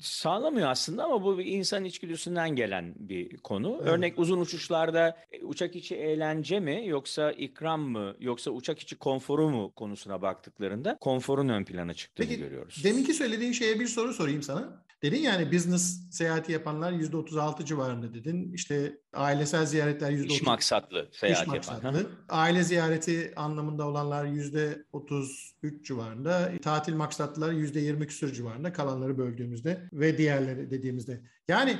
Sağlamıyor 0.00 0.68
aslında 0.68 1.04
ama 1.04 1.24
bu 1.24 1.38
bir 1.38 1.44
insan 1.46 1.84
içgüdüsünden 1.84 2.56
gelen 2.56 2.94
bir 2.96 3.36
konu. 3.36 3.78
Evet. 3.80 3.88
Örnek 3.88 4.18
uzun 4.18 4.40
uçuşlarda 4.40 5.16
e, 5.30 5.44
uçak 5.44 5.76
içi 5.76 5.96
eğlence 5.96 6.60
mi 6.60 6.82
yoksa 6.86 7.32
ikram 7.32 7.80
mı 7.80 8.16
yoksa 8.20 8.50
uçak 8.50 8.78
içi 8.78 8.98
konforu 8.98 9.50
mu 9.50 9.72
konusuna 9.76 10.22
baktıklarında 10.22 10.98
konforun 11.00 11.48
ön 11.48 11.64
plana 11.64 11.94
çıktığını 11.94 12.26
Peki, 12.26 12.40
görüyoruz. 12.40 12.84
Deminki 12.84 13.14
söylediğin 13.14 13.52
şeye 13.52 13.80
bir 13.80 13.86
soru 13.86 14.14
sorayım 14.14 14.42
sana. 14.42 14.84
Dedin 15.02 15.20
yani 15.20 15.52
business 15.52 16.10
seyahati 16.10 16.52
yapanlar 16.52 16.92
%36 16.92 17.64
civarında 17.64 18.14
dedin. 18.14 18.52
İşte 18.52 18.98
ailesel 19.12 19.66
ziyaretler 19.66 20.10
%30. 20.10 20.26
İş 20.32 20.42
maksatlı 20.42 21.08
seyahat 21.12 21.42
iş 21.42 21.48
maksatlı. 21.48 21.86
yapan. 21.86 22.06
Aile 22.28 22.62
ziyareti 22.62 23.32
anlamında 23.36 23.88
olanlar 23.88 24.24
%33 24.24 25.84
civarında. 25.84 26.52
Tatil 26.62 26.94
maksatlılar 26.94 27.52
%20 27.52 28.06
küsur 28.06 28.32
civarında 28.32 28.72
kalanları 28.72 29.18
böldüğümüzde 29.18 29.88
ve 29.92 30.18
diğerleri 30.18 30.70
dediğimizde. 30.70 31.22
Yani 31.48 31.78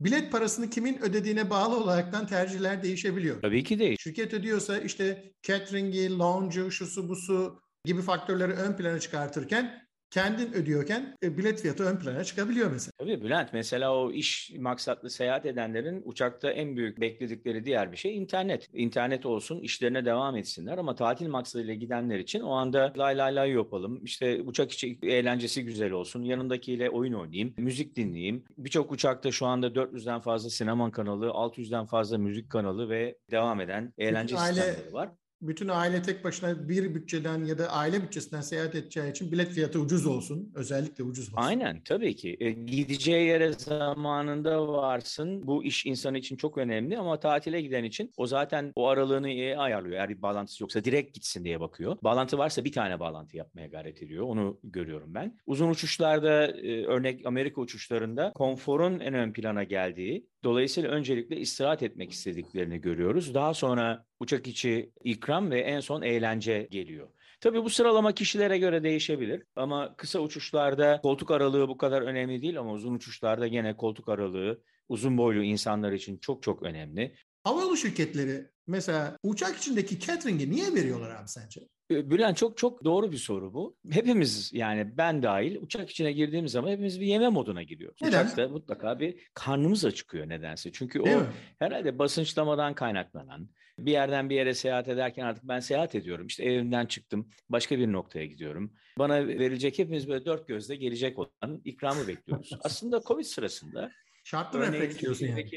bilet 0.00 0.32
parasını 0.32 0.70
kimin 0.70 1.02
ödediğine 1.02 1.50
bağlı 1.50 1.76
olaraktan 1.76 2.26
tercihler 2.26 2.82
değişebiliyor. 2.82 3.42
Tabii 3.42 3.64
ki 3.64 3.78
değil. 3.78 3.96
Şirket 4.00 4.34
ödüyorsa 4.34 4.78
işte 4.78 5.32
catering'i, 5.42 6.18
lounge'u, 6.18 6.70
şusu 6.70 7.08
busu 7.08 7.60
gibi 7.84 8.02
faktörleri 8.02 8.52
ön 8.52 8.76
plana 8.76 9.00
çıkartırken 9.00 9.82
kendin 10.12 10.52
ödüyorken 10.52 11.16
e, 11.22 11.38
bilet 11.38 11.60
fiyatı 11.62 11.84
ön 11.84 11.96
plana 11.96 12.24
çıkabiliyor 12.24 12.70
mesela. 12.70 12.92
Tabii 12.98 13.22
Bülent 13.22 13.52
mesela 13.52 13.96
o 13.96 14.12
iş 14.12 14.52
maksatlı 14.58 15.10
seyahat 15.10 15.46
edenlerin 15.46 16.02
uçakta 16.04 16.50
en 16.50 16.76
büyük 16.76 17.00
bekledikleri 17.00 17.64
diğer 17.64 17.92
bir 17.92 17.96
şey 17.96 18.16
internet. 18.16 18.68
İnternet 18.72 19.26
olsun 19.26 19.60
işlerine 19.60 20.04
devam 20.04 20.36
etsinler 20.36 20.78
ama 20.78 20.94
tatil 20.94 21.28
maksadıyla 21.28 21.74
gidenler 21.74 22.18
için 22.18 22.40
o 22.40 22.52
anda 22.52 22.92
lay 22.98 23.18
lay 23.18 23.34
lay 23.34 23.50
yapalım. 23.50 24.04
İşte 24.04 24.42
uçak 24.42 24.72
içi 24.72 24.98
eğlencesi 25.02 25.64
güzel 25.64 25.92
olsun. 25.92 26.22
Yanındakiyle 26.22 26.90
oyun 26.90 27.12
oynayayım, 27.12 27.54
müzik 27.56 27.96
dinleyeyim. 27.96 28.44
Birçok 28.58 28.92
uçakta 28.92 29.30
şu 29.30 29.46
anda 29.46 29.66
400'den 29.66 30.20
fazla 30.20 30.50
sinema 30.50 30.92
kanalı, 30.92 31.26
600'den 31.26 31.86
fazla 31.86 32.18
müzik 32.18 32.50
kanalı 32.50 32.88
ve 32.88 33.16
devam 33.30 33.60
eden 33.60 33.92
eğlence 33.98 34.36
sistemleri 34.36 34.92
var 34.92 35.10
bütün 35.42 35.68
aile 35.68 36.02
tek 36.02 36.24
başına 36.24 36.68
bir 36.68 36.94
bütçeden 36.94 37.44
ya 37.44 37.58
da 37.58 37.68
aile 37.68 38.02
bütçesinden 38.02 38.40
seyahat 38.40 38.74
edeceği 38.74 39.10
için 39.10 39.32
bilet 39.32 39.48
fiyatı 39.48 39.80
ucuz 39.80 40.06
olsun. 40.06 40.52
Özellikle 40.54 41.04
ucuz 41.04 41.28
olsun. 41.28 41.36
Aynen 41.36 41.80
tabii 41.80 42.16
ki. 42.16 42.36
E, 42.40 42.50
gideceği 42.50 43.26
yere 43.26 43.52
zamanında 43.52 44.68
varsın. 44.68 45.46
Bu 45.46 45.64
iş 45.64 45.86
insan 45.86 46.14
için 46.14 46.36
çok 46.36 46.58
önemli 46.58 46.98
ama 46.98 47.20
tatile 47.20 47.60
giden 47.60 47.84
için 47.84 48.12
o 48.16 48.26
zaten 48.26 48.72
o 48.74 48.88
aralığını 48.88 49.28
iyi 49.28 49.58
ayarlıyor. 49.58 49.96
Eğer 49.96 50.08
bir 50.08 50.22
bağlantısı 50.22 50.62
yoksa 50.62 50.84
direkt 50.84 51.14
gitsin 51.14 51.44
diye 51.44 51.60
bakıyor. 51.60 51.96
Bağlantı 52.02 52.38
varsa 52.38 52.64
bir 52.64 52.72
tane 52.72 53.00
bağlantı 53.00 53.36
yapmaya 53.36 53.66
gayret 53.66 54.02
ediyor. 54.02 54.24
Onu 54.26 54.60
görüyorum 54.64 55.14
ben. 55.14 55.38
Uzun 55.46 55.70
uçuşlarda 55.70 56.46
e, 56.46 56.84
örnek 56.86 57.26
Amerika 57.26 57.60
uçuşlarında 57.60 58.32
konforun 58.34 59.00
en 59.00 59.14
ön 59.14 59.32
plana 59.32 59.64
geldiği 59.64 60.31
Dolayısıyla 60.44 60.90
öncelikle 60.90 61.36
istirahat 61.36 61.82
etmek 61.82 62.12
istediklerini 62.12 62.80
görüyoruz. 62.80 63.34
Daha 63.34 63.54
sonra 63.54 64.04
uçak 64.20 64.46
içi 64.46 64.92
ikram 65.04 65.50
ve 65.50 65.60
en 65.60 65.80
son 65.80 66.02
eğlence 66.02 66.68
geliyor. 66.70 67.08
Tabii 67.40 67.64
bu 67.64 67.70
sıralama 67.70 68.12
kişilere 68.12 68.58
göre 68.58 68.82
değişebilir 68.82 69.42
ama 69.56 69.96
kısa 69.96 70.20
uçuşlarda 70.20 71.00
koltuk 71.02 71.30
aralığı 71.30 71.68
bu 71.68 71.76
kadar 71.76 72.02
önemli 72.02 72.42
değil 72.42 72.58
ama 72.58 72.72
uzun 72.72 72.94
uçuşlarda 72.94 73.46
gene 73.46 73.76
koltuk 73.76 74.08
aralığı 74.08 74.62
uzun 74.88 75.18
boylu 75.18 75.42
insanlar 75.42 75.92
için 75.92 76.18
çok 76.18 76.42
çok 76.42 76.62
önemli. 76.62 77.14
Havayolu 77.44 77.76
şirketleri 77.76 78.50
mesela 78.66 79.16
uçak 79.22 79.56
içindeki 79.56 80.00
catering'i 80.00 80.50
niye 80.50 80.74
veriyorlar 80.74 81.10
abi 81.10 81.28
sence? 81.28 81.60
Bülent 81.90 82.36
çok 82.36 82.56
çok 82.56 82.84
doğru 82.84 83.12
bir 83.12 83.16
soru 83.16 83.54
bu. 83.54 83.76
Hepimiz 83.90 84.50
yani 84.52 84.96
ben 84.96 85.22
dahil 85.22 85.56
uçak 85.56 85.90
içine 85.90 86.12
girdiğimiz 86.12 86.52
zaman 86.52 86.70
hepimiz 86.70 87.00
bir 87.00 87.06
yeme 87.06 87.28
moduna 87.28 87.62
giriyoruz. 87.62 88.02
Neden? 88.02 88.24
Uçakta 88.24 88.48
mutlaka 88.48 89.00
bir 89.00 89.30
karnımız 89.34 89.84
acıkıyor 89.84 90.28
nedense. 90.28 90.72
Çünkü 90.72 91.04
Değil 91.04 91.16
o 91.16 91.20
mi? 91.20 91.26
herhalde 91.58 91.98
basınçlamadan 91.98 92.74
kaynaklanan 92.74 93.48
bir 93.78 93.92
yerden 93.92 94.30
bir 94.30 94.34
yere 94.34 94.54
seyahat 94.54 94.88
ederken 94.88 95.24
artık 95.24 95.44
ben 95.44 95.60
seyahat 95.60 95.94
ediyorum. 95.94 96.26
İşte 96.26 96.44
evimden 96.44 96.86
çıktım 96.86 97.28
başka 97.48 97.78
bir 97.78 97.92
noktaya 97.92 98.26
gidiyorum. 98.26 98.72
Bana 98.98 99.28
verilecek 99.28 99.78
hepimiz 99.78 100.08
böyle 100.08 100.24
dört 100.24 100.48
gözle 100.48 100.76
gelecek 100.76 101.18
olan 101.18 101.60
ikramı 101.64 102.08
bekliyoruz. 102.08 102.50
Aslında 102.64 103.00
Covid 103.00 103.24
sırasında 103.24 103.90
Şartlı 104.24 104.60
refleks 104.60 104.98
diyorsun 104.98 105.26
yani. 105.26 105.50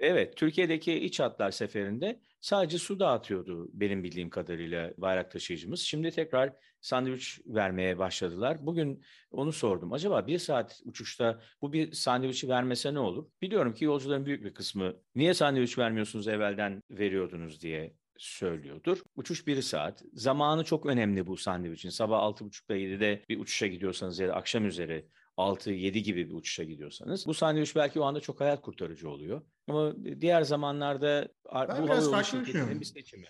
Evet, 0.00 0.36
Türkiye'deki 0.36 0.94
iç 0.94 1.20
hatlar 1.20 1.50
seferinde 1.50 2.20
sadece 2.40 2.78
su 2.78 3.00
dağıtıyordu 3.00 3.68
benim 3.72 4.04
bildiğim 4.04 4.30
kadarıyla 4.30 4.92
bayrak 4.98 5.30
taşıyıcımız. 5.30 5.80
Şimdi 5.80 6.10
tekrar 6.10 6.52
sandviç 6.80 7.40
vermeye 7.46 7.98
başladılar. 7.98 8.66
Bugün 8.66 9.04
onu 9.30 9.52
sordum. 9.52 9.92
Acaba 9.92 10.26
bir 10.26 10.38
saat 10.38 10.80
uçuşta 10.84 11.40
bu 11.62 11.72
bir 11.72 11.92
sandviçi 11.92 12.48
vermese 12.48 12.94
ne 12.94 12.98
olur? 12.98 13.26
Biliyorum 13.42 13.74
ki 13.74 13.84
yolcuların 13.84 14.26
büyük 14.26 14.44
bir 14.44 14.54
kısmı 14.54 14.96
niye 15.14 15.34
sandviç 15.34 15.78
vermiyorsunuz 15.78 16.28
evvelden 16.28 16.82
veriyordunuz 16.90 17.62
diye 17.62 17.94
söylüyordur. 18.18 18.98
Uçuş 19.16 19.46
bir 19.46 19.62
saat. 19.62 20.02
Zamanı 20.12 20.64
çok 20.64 20.86
önemli 20.86 21.26
bu 21.26 21.36
sandviçin. 21.36 21.90
Sabah 21.90 22.18
6.30'da 22.18 22.76
7'de 22.76 23.22
bir 23.28 23.40
uçuşa 23.40 23.66
gidiyorsanız 23.66 24.18
ya 24.18 24.28
da 24.28 24.34
akşam 24.34 24.66
üzeri 24.66 25.08
6-7 25.38 25.98
gibi 25.98 26.28
bir 26.28 26.34
uçuşa 26.34 26.64
gidiyorsanız 26.64 27.26
bu 27.26 27.34
sandviç 27.34 27.76
belki 27.76 28.00
o 28.00 28.04
anda 28.04 28.20
çok 28.20 28.40
hayat 28.40 28.62
kurtarıcı 28.62 29.10
oluyor. 29.10 29.42
Ama 29.68 29.94
diğer 30.20 30.42
zamanlarda 30.42 31.28
ben 31.54 31.82
bu 31.82 31.86
biraz 31.86 32.10
farklı 32.10 32.40
düşünüyorum. 32.40 32.80
bir 32.80 32.84
seçimi. 32.84 33.24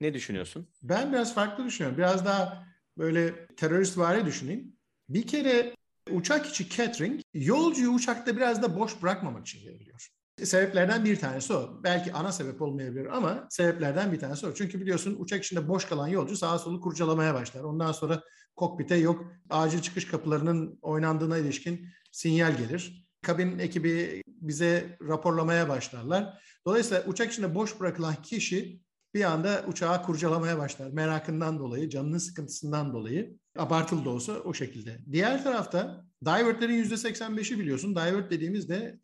Ne 0.00 0.14
düşünüyorsun? 0.14 0.68
Ben 0.82 1.12
biraz 1.12 1.34
farklı 1.34 1.64
düşünüyorum. 1.64 1.98
Biraz 1.98 2.24
daha 2.24 2.66
böyle 2.98 3.46
terörist 3.46 3.98
vari 3.98 4.26
düşüneyim. 4.26 4.76
Bir 5.08 5.26
kere 5.26 5.74
uçak 6.10 6.46
içi 6.46 6.68
catering 6.68 7.20
yolcuyu 7.34 7.90
uçakta 7.90 8.36
biraz 8.36 8.62
da 8.62 8.78
boş 8.78 9.02
bırakmamak 9.02 9.46
için 9.46 9.66
veriliyor. 9.68 10.08
Sebeplerden 10.42 11.04
bir 11.04 11.16
tanesi 11.16 11.52
o. 11.52 11.80
Belki 11.84 12.12
ana 12.12 12.32
sebep 12.32 12.62
olmayabilir 12.62 13.06
ama 13.06 13.46
sebeplerden 13.50 14.12
bir 14.12 14.18
tanesi 14.18 14.46
o. 14.46 14.54
Çünkü 14.54 14.80
biliyorsun 14.80 15.16
uçak 15.18 15.44
içinde 15.44 15.68
boş 15.68 15.84
kalan 15.84 16.08
yolcu 16.08 16.36
sağa 16.36 16.58
solu 16.58 16.80
kurcalamaya 16.80 17.34
başlar. 17.34 17.64
Ondan 17.64 17.92
sonra 17.92 18.22
kokpite 18.56 18.96
yok 18.96 19.32
acil 19.50 19.78
çıkış 19.80 20.04
kapılarının 20.04 20.78
oynandığına 20.82 21.38
ilişkin 21.38 21.88
sinyal 22.12 22.56
gelir. 22.56 23.08
Kabin 23.22 23.58
ekibi 23.58 24.22
bize 24.26 24.96
raporlamaya 25.08 25.68
başlarlar. 25.68 26.42
Dolayısıyla 26.66 27.04
uçak 27.06 27.32
içinde 27.32 27.54
boş 27.54 27.80
bırakılan 27.80 28.14
kişi 28.22 28.80
bir 29.14 29.24
anda 29.24 29.64
uçağı 29.68 30.02
kurcalamaya 30.02 30.58
başlar. 30.58 30.90
Merakından 30.90 31.58
dolayı, 31.58 31.90
canının 31.90 32.18
sıkıntısından 32.18 32.92
dolayı. 32.92 33.38
Abartılı 33.58 34.04
da 34.04 34.10
olsa 34.10 34.32
o 34.32 34.54
şekilde. 34.54 34.98
Diğer 35.12 35.44
tarafta 35.44 36.04
divertlerin 36.24 36.84
%85'i 36.84 37.58
biliyorsun. 37.58 37.96
Divert 37.96 38.30
dediğimizde 38.30 39.00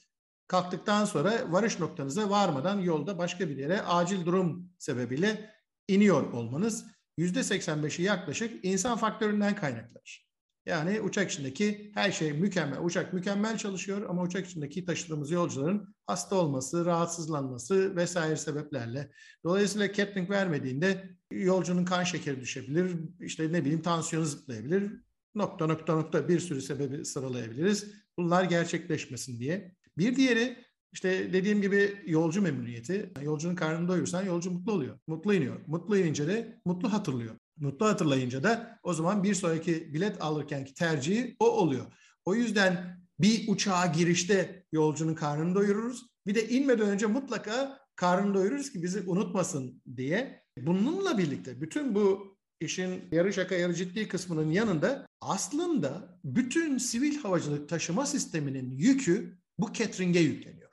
kalktıktan 0.46 1.04
sonra 1.04 1.52
varış 1.52 1.80
noktanıza 1.80 2.30
varmadan 2.30 2.78
yolda 2.78 3.18
başka 3.18 3.48
bir 3.48 3.56
yere 3.56 3.82
acil 3.82 4.26
durum 4.26 4.70
sebebiyle 4.78 5.50
iniyor 5.88 6.32
olmanız 6.32 6.86
%85'i 7.18 8.04
yaklaşık 8.04 8.64
insan 8.64 8.98
faktöründen 8.98 9.54
kaynaklanır. 9.54 10.26
Yani 10.66 11.00
uçak 11.00 11.30
içindeki 11.30 11.90
her 11.94 12.12
şey 12.12 12.32
mükemmel. 12.32 12.78
Uçak 12.82 13.12
mükemmel 13.12 13.58
çalışıyor 13.58 14.06
ama 14.08 14.22
uçak 14.22 14.46
içindeki 14.46 14.84
taşıdığımız 14.84 15.30
yolcuların 15.30 15.94
hasta 16.06 16.36
olması, 16.36 16.84
rahatsızlanması 16.84 17.96
vesaire 17.96 18.36
sebeplerle. 18.36 19.10
Dolayısıyla 19.44 19.92
catering 19.92 20.30
vermediğinde 20.30 21.10
yolcunun 21.32 21.84
kan 21.84 22.04
şekeri 22.04 22.40
düşebilir, 22.40 22.96
işte 23.20 23.52
ne 23.52 23.60
bileyim 23.64 23.82
tansiyonu 23.82 24.26
zıplayabilir. 24.26 24.92
Nokta 25.34 25.66
nokta 25.66 25.94
nokta 25.94 26.28
bir 26.28 26.40
sürü 26.40 26.62
sebebi 26.62 27.04
sıralayabiliriz. 27.04 27.92
Bunlar 28.18 28.44
gerçekleşmesin 28.44 29.40
diye. 29.40 29.76
Bir 29.98 30.16
diğeri 30.16 30.65
işte 30.92 31.32
dediğim 31.32 31.62
gibi 31.62 32.02
yolcu 32.06 32.42
memnuniyeti. 32.42 33.12
Yolcunun 33.22 33.54
karnını 33.54 33.88
doyursan 33.88 34.24
yolcu 34.24 34.50
mutlu 34.50 34.72
oluyor. 34.72 34.98
Mutlu 35.06 35.34
iniyor. 35.34 35.56
Mutlu 35.66 35.98
inince 35.98 36.26
de 36.26 36.60
mutlu 36.64 36.92
hatırlıyor. 36.92 37.34
Mutlu 37.60 37.86
hatırlayınca 37.86 38.42
da 38.42 38.78
o 38.82 38.94
zaman 38.94 39.22
bir 39.22 39.34
sonraki 39.34 39.94
bilet 39.94 40.22
alırkenki 40.22 40.74
tercihi 40.74 41.36
o 41.40 41.50
oluyor. 41.50 41.86
O 42.24 42.34
yüzden 42.34 43.00
bir 43.20 43.48
uçağa 43.48 43.86
girişte 43.86 44.64
yolcunun 44.72 45.14
karnını 45.14 45.54
doyururuz. 45.54 46.06
Bir 46.26 46.34
de 46.34 46.48
inmeden 46.48 46.88
önce 46.88 47.06
mutlaka 47.06 47.78
karnını 47.96 48.34
doyururuz 48.34 48.72
ki 48.72 48.82
bizi 48.82 49.00
unutmasın 49.06 49.82
diye. 49.96 50.42
Bununla 50.58 51.18
birlikte 51.18 51.60
bütün 51.60 51.94
bu 51.94 52.36
işin 52.60 53.04
yarı 53.12 53.32
şaka 53.32 53.54
yarı 53.54 53.74
ciddi 53.74 54.08
kısmının 54.08 54.50
yanında 54.50 55.06
aslında 55.20 56.18
bütün 56.24 56.78
sivil 56.78 57.18
havacılık 57.18 57.68
taşıma 57.68 58.06
sisteminin 58.06 58.76
yükü 58.76 59.38
bu 59.58 59.72
catering'e 59.72 60.20
yükleniyor. 60.20 60.65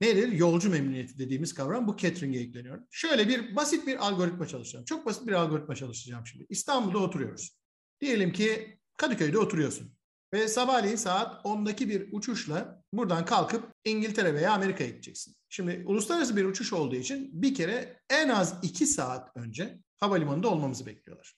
Nedir? 0.00 0.32
Yolcu 0.32 0.70
memnuniyeti 0.70 1.18
dediğimiz 1.18 1.54
kavram 1.54 1.88
bu 1.88 1.96
catering'e 1.96 2.38
yükleniyor. 2.38 2.82
Şöyle 2.90 3.28
bir 3.28 3.56
basit 3.56 3.86
bir 3.86 4.06
algoritma 4.06 4.46
çalışacağım. 4.46 4.84
Çok 4.84 5.06
basit 5.06 5.26
bir 5.26 5.32
algoritma 5.32 5.74
çalışacağım 5.74 6.26
şimdi. 6.26 6.46
İstanbul'da 6.48 6.98
oturuyoruz. 6.98 7.58
Diyelim 8.00 8.32
ki 8.32 8.78
Kadıköy'de 8.96 9.38
oturuyorsun. 9.38 9.94
Ve 10.34 10.48
sabahleyin 10.48 10.96
saat 10.96 11.44
10'daki 11.44 11.88
bir 11.88 12.08
uçuşla 12.12 12.84
buradan 12.92 13.24
kalkıp 13.24 13.72
İngiltere 13.84 14.34
veya 14.34 14.52
Amerika'ya 14.52 14.90
gideceksin. 14.90 15.36
Şimdi 15.48 15.82
uluslararası 15.86 16.36
bir 16.36 16.44
uçuş 16.44 16.72
olduğu 16.72 16.96
için 16.96 17.42
bir 17.42 17.54
kere 17.54 18.00
en 18.10 18.28
az 18.28 18.54
2 18.62 18.86
saat 18.86 19.36
önce 19.36 19.78
havalimanında 19.96 20.48
olmamızı 20.48 20.86
bekliyorlar. 20.86 21.34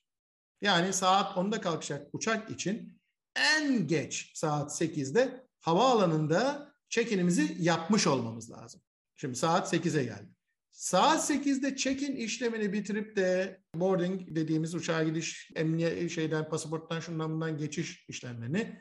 Yani 0.60 0.92
saat 0.92 1.36
10'da 1.36 1.60
kalkacak 1.60 2.08
uçak 2.12 2.50
için 2.50 3.00
en 3.36 3.86
geç 3.86 4.30
saat 4.34 4.80
8'de 4.80 5.46
havaalanında 5.60 6.71
check-in'imizi 6.92 7.56
yapmış 7.58 8.06
olmamız 8.06 8.50
lazım. 8.50 8.80
Şimdi 9.16 9.36
saat 9.36 9.74
8'e 9.74 10.04
geldi. 10.04 10.28
Saat 10.70 11.30
8'de 11.30 11.76
check-in 11.76 12.16
işlemini 12.16 12.72
bitirip 12.72 13.16
de 13.16 13.60
boarding 13.74 14.20
dediğimiz 14.28 14.74
uçağa 14.74 15.02
gidiş, 15.02 15.50
emniyet 15.56 16.10
şeyden, 16.10 16.48
pasaporttan 16.48 17.00
şundan 17.00 17.32
bundan 17.32 17.58
geçiş 17.58 18.04
işlemlerini 18.08 18.80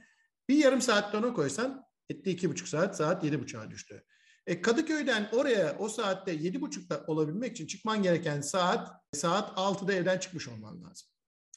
bir 0.49 0.55
yarım 0.55 0.81
saatte 0.81 1.17
ona 1.17 1.33
koysan 1.33 1.83
etti 2.09 2.31
iki 2.31 2.49
buçuk 2.49 2.67
saat, 2.67 2.97
saat 2.97 3.23
yedi 3.23 3.39
buçuğa 3.39 3.71
düştü. 3.71 4.03
E 4.47 4.61
Kadıköy'den 4.61 5.29
oraya 5.31 5.77
o 5.79 5.89
saatte 5.89 6.31
yedi 6.31 6.61
buçukta 6.61 7.03
olabilmek 7.07 7.51
için 7.51 7.67
çıkman 7.67 8.03
gereken 8.03 8.41
saat 8.41 8.91
saat 9.13 9.57
6'da 9.57 9.93
evden 9.93 10.17
çıkmış 10.17 10.47
olman 10.47 10.83
lazım. 10.83 11.07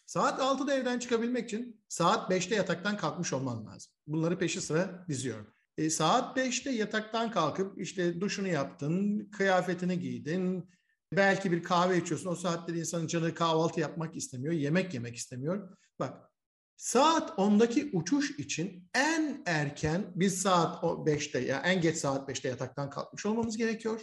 Saat 0.07 0.41
6'da 0.41 0.75
evden 0.75 0.99
çıkabilmek 0.99 1.45
için 1.45 1.85
saat 1.89 2.31
5'te 2.31 2.55
yataktan 2.55 2.97
kalkmış 2.97 3.33
olman 3.33 3.67
lazım. 3.67 3.93
Bunları 4.07 4.39
peşi 4.39 4.61
sıra 4.61 5.05
diziyorum. 5.09 5.55
E, 5.79 5.91
saat 5.91 6.37
5'te 6.37 6.71
yataktan 6.71 7.31
kalkıp 7.31 7.81
işte 7.81 8.21
duşunu 8.21 8.49
yaptın, 8.49 9.29
kıyafetini 9.31 9.99
giydin, 9.99 10.71
belki 11.13 11.53
bir 11.53 11.63
kahve 11.63 11.99
içiyorsun. 11.99 12.31
O 12.31 12.35
saatte 12.35 12.75
insanın 12.75 13.07
canı 13.07 13.35
kahvaltı 13.35 13.81
yapmak 13.81 14.17
istemiyor, 14.17 14.55
yemek 14.55 14.95
yemek 14.95 15.17
istemiyor. 15.17 15.77
Bak 15.99 16.31
saat 16.77 17.31
10'daki 17.39 17.91
uçuş 17.93 18.31
için 18.39 18.89
en 18.95 19.43
erken 19.47 20.13
biz 20.15 20.43
saat 20.43 20.83
5'te 20.83 21.39
ya 21.39 21.47
yani 21.47 21.67
en 21.67 21.81
geç 21.81 21.97
saat 21.97 22.29
5'te 22.29 22.49
yataktan 22.49 22.91
kalkmış 22.91 23.27
olmamız 23.27 23.57
gerekiyor. 23.57 24.01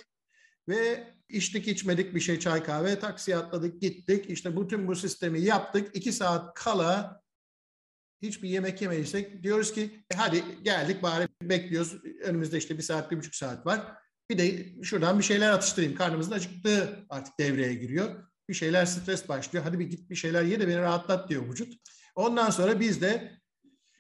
Ve 0.68 1.14
içtik 1.30 1.68
içmedik 1.68 2.16
bir 2.16 2.20
şey 2.20 2.40
çay 2.40 2.64
kahve 2.64 3.00
taksiye 3.00 3.38
atladık 3.38 3.82
gittik 3.82 4.30
işte 4.30 4.58
bütün 4.58 4.88
bu 4.88 4.96
sistemi 4.96 5.42
yaptık. 5.42 5.96
iki 5.96 6.12
saat 6.12 6.54
kala 6.54 7.21
hiçbir 8.22 8.50
yemek 8.50 8.82
yemediysek 8.82 9.44
diyoruz 9.44 9.74
ki 9.74 10.06
e 10.14 10.16
hadi 10.16 10.44
geldik 10.64 11.04
bari 11.04 11.28
bekliyoruz. 11.42 11.98
Önümüzde 12.24 12.58
işte 12.58 12.78
bir 12.78 12.84
saat, 12.84 13.12
bir 13.12 13.18
buçuk 13.18 13.36
saat 13.36 13.66
var. 13.66 13.82
Bir 14.30 14.38
de 14.38 14.66
şuradan 14.84 15.20
bir 15.20 15.24
şeyler 15.24 15.52
atıştırayım. 15.52 15.96
Karnımızın 15.96 16.32
acıktığı 16.32 17.06
artık 17.10 17.40
devreye 17.40 17.74
giriyor. 17.74 18.24
Bir 18.50 18.54
şeyler 18.54 18.86
stres 18.86 19.30
başlıyor. 19.30 19.66
Hadi 19.66 19.80
bir 19.80 19.86
git 19.86 20.10
bir 20.10 20.16
şeyler 20.16 20.44
ye 20.44 20.60
de 20.60 20.68
beni 20.68 20.80
rahatlat 20.80 21.30
diyor 21.30 21.50
vücut. 21.50 21.74
Ondan 22.16 22.50
sonra 22.50 22.80
biz 22.80 23.02
de 23.02 23.42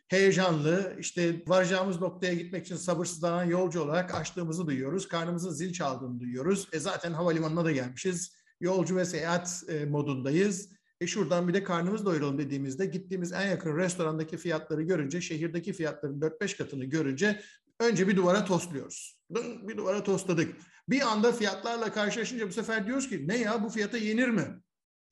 heyecanlı, 0.07 0.95
işte 0.99 1.43
varacağımız 1.47 2.01
noktaya 2.01 2.33
gitmek 2.33 2.65
için 2.65 2.75
sabırsızlanan 2.75 3.43
yolcu 3.43 3.81
olarak 3.81 4.15
açtığımızı 4.15 4.67
duyuyoruz. 4.67 5.07
Karnımızın 5.07 5.51
zil 5.51 5.73
çaldığını 5.73 6.19
duyuyoruz. 6.19 6.67
E 6.73 6.79
zaten 6.79 7.13
havalimanına 7.13 7.65
da 7.65 7.71
gelmişiz. 7.71 8.35
Yolcu 8.59 8.95
ve 8.95 9.05
seyahat 9.05 9.63
e, 9.67 9.85
modundayız. 9.85 10.69
E 11.01 11.07
şuradan 11.07 11.47
bir 11.47 11.53
de 11.53 11.63
karnımız 11.63 12.05
doyuralım 12.05 12.37
dediğimizde 12.37 12.85
gittiğimiz 12.85 13.31
en 13.31 13.47
yakın 13.47 13.77
restorandaki 13.77 14.37
fiyatları 14.37 14.81
görünce, 14.81 15.21
şehirdeki 15.21 15.73
fiyatların 15.73 16.21
4-5 16.21 16.57
katını 16.57 16.85
görünce 16.85 17.41
önce 17.79 18.07
bir 18.07 18.15
duvara 18.15 18.45
tostluyoruz. 18.45 19.19
Bir 19.67 19.77
duvara 19.77 20.03
tostladık. 20.03 20.55
Bir 20.89 21.01
anda 21.01 21.31
fiyatlarla 21.31 21.93
karşılaşınca 21.93 22.47
bu 22.47 22.51
sefer 22.53 22.87
diyoruz 22.87 23.09
ki 23.09 23.27
ne 23.27 23.37
ya 23.37 23.63
bu 23.63 23.69
fiyata 23.69 23.97
yenir 23.97 24.27
mi? 24.27 24.61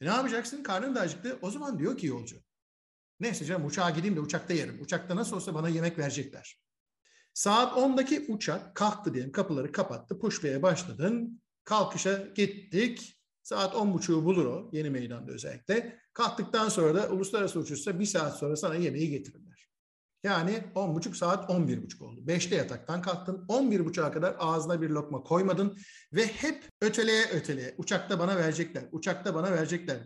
E 0.02 0.06
ne 0.06 0.10
yapacaksın? 0.10 0.64
Karnın 0.64 0.96
da 0.96 1.00
acıktı. 1.00 1.40
O 1.42 1.52
zaman 1.52 1.80
diyor 1.80 1.98
ki 1.98 2.08
yolcu. 2.08 2.38
Neyse 3.20 3.46
canım 3.46 3.66
uçağa 3.66 3.90
gideyim 3.90 4.16
de 4.16 4.20
uçakta 4.20 4.54
yerim. 4.54 4.82
Uçakta 4.82 5.16
nasıl 5.16 5.36
olsa 5.36 5.54
bana 5.54 5.70
yemek 5.70 5.98
verecekler. 5.98 6.60
Saat 7.34 7.78
10'daki 7.78 8.26
uçak 8.28 8.76
kalktı 8.76 9.14
diyelim 9.14 9.32
kapıları 9.32 9.72
kapattı. 9.72 10.20
Pushbay'e 10.20 10.62
başladın. 10.62 11.42
Kalkışa 11.64 12.28
gittik. 12.36 13.19
Saat 13.44 13.74
10.30'u 13.74 14.26
bulur 14.26 14.46
o 14.46 14.70
yeni 14.74 14.90
meydanda 14.90 15.32
özellikle. 15.32 16.00
Kalktıktan 16.14 16.70
sonra 16.70 16.96
da 16.96 17.10
uluslararası 17.10 17.60
uçuşsa 17.60 18.00
bir 18.00 18.06
saat 18.06 18.38
sonra 18.38 18.56
sana 18.56 18.76
yemeği 18.76 19.10
getirirler. 19.10 19.70
Yani 20.24 20.64
10.30 20.76 21.16
saat 21.16 21.50
11.30 21.50 22.04
oldu. 22.04 22.22
5'te 22.26 22.56
yataktan 22.56 23.02
kalktın. 23.02 23.46
11.30'a 23.48 24.12
kadar 24.12 24.36
ağzına 24.40 24.82
bir 24.82 24.90
lokma 24.90 25.24
koymadın. 25.24 25.78
Ve 26.14 26.26
hep 26.28 26.64
öteleye 26.82 27.26
öteleye. 27.34 27.76
Uçakta 27.78 28.20
bana 28.20 28.38
verecekler. 28.38 28.84
Uçakta 28.92 29.36
bana 29.36 29.52
verecekler. 29.52 29.98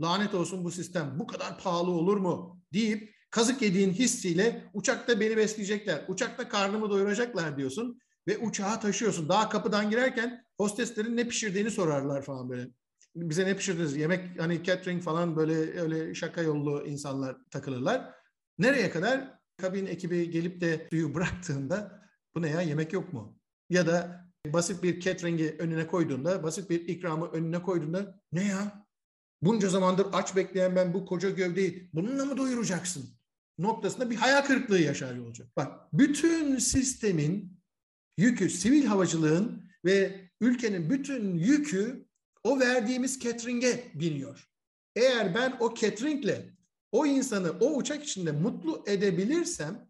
Lanet 0.00 0.34
olsun 0.34 0.64
bu 0.64 0.70
sistem. 0.70 1.16
Bu 1.18 1.26
kadar 1.26 1.58
pahalı 1.58 1.90
olur 1.90 2.16
mu? 2.16 2.60
Deyip 2.72 3.14
kazık 3.30 3.62
yediğin 3.62 3.92
hissiyle 3.92 4.70
uçakta 4.74 5.20
beni 5.20 5.36
besleyecekler. 5.36 6.04
Uçakta 6.08 6.48
karnımı 6.48 6.90
doyuracaklar 6.90 7.56
diyorsun. 7.56 8.00
Ve 8.28 8.38
uçağa 8.38 8.80
taşıyorsun. 8.80 9.28
Daha 9.28 9.48
kapıdan 9.48 9.90
girerken 9.90 10.44
hosteslerin 10.56 11.16
ne 11.16 11.28
pişirdiğini 11.28 11.70
sorarlar 11.70 12.22
falan 12.22 12.50
böyle 12.50 12.68
bize 13.16 13.46
ne 13.46 13.56
pişirdiniz? 13.56 13.96
Yemek 13.96 14.40
hani 14.40 14.64
catering 14.64 15.02
falan 15.02 15.36
böyle 15.36 15.80
öyle 15.80 16.14
şaka 16.14 16.42
yollu 16.42 16.86
insanlar 16.86 17.36
takılırlar. 17.50 18.14
Nereye 18.58 18.90
kadar? 18.90 19.38
Kabin 19.56 19.86
ekibi 19.86 20.30
gelip 20.30 20.60
de 20.60 20.86
suyu 20.90 21.14
bıraktığında 21.14 22.02
bu 22.34 22.42
ne 22.42 22.48
ya 22.48 22.60
yemek 22.60 22.92
yok 22.92 23.12
mu? 23.12 23.38
Ya 23.70 23.86
da 23.86 24.28
basit 24.46 24.82
bir 24.82 25.00
catering'i 25.00 25.56
önüne 25.58 25.86
koyduğunda, 25.86 26.42
basit 26.42 26.70
bir 26.70 26.80
ikramı 26.80 27.26
önüne 27.26 27.62
koyduğunda 27.62 28.20
ne 28.32 28.44
ya? 28.44 28.86
Bunca 29.42 29.68
zamandır 29.68 30.06
aç 30.12 30.36
bekleyen 30.36 30.76
ben 30.76 30.94
bu 30.94 31.06
koca 31.06 31.30
gövdeyi 31.30 31.90
bununla 31.94 32.24
mı 32.24 32.36
doyuracaksın? 32.36 33.10
Noktasında 33.58 34.10
bir 34.10 34.16
hayal 34.16 34.44
kırıklığı 34.44 34.78
yaşar 34.78 35.18
olacak. 35.18 35.48
Bak 35.56 35.92
bütün 35.92 36.58
sistemin 36.58 37.57
yükü, 38.18 38.50
sivil 38.50 38.84
havacılığın 38.84 39.70
ve 39.84 40.28
ülkenin 40.40 40.90
bütün 40.90 41.38
yükü 41.38 42.06
o 42.44 42.60
verdiğimiz 42.60 43.20
catering'e 43.20 43.84
biniyor. 43.94 44.48
Eğer 44.96 45.34
ben 45.34 45.56
o 45.60 45.74
cateringle 45.74 46.50
o 46.92 47.06
insanı 47.06 47.52
o 47.60 47.76
uçak 47.76 48.04
içinde 48.04 48.32
mutlu 48.32 48.84
edebilirsem, 48.86 49.88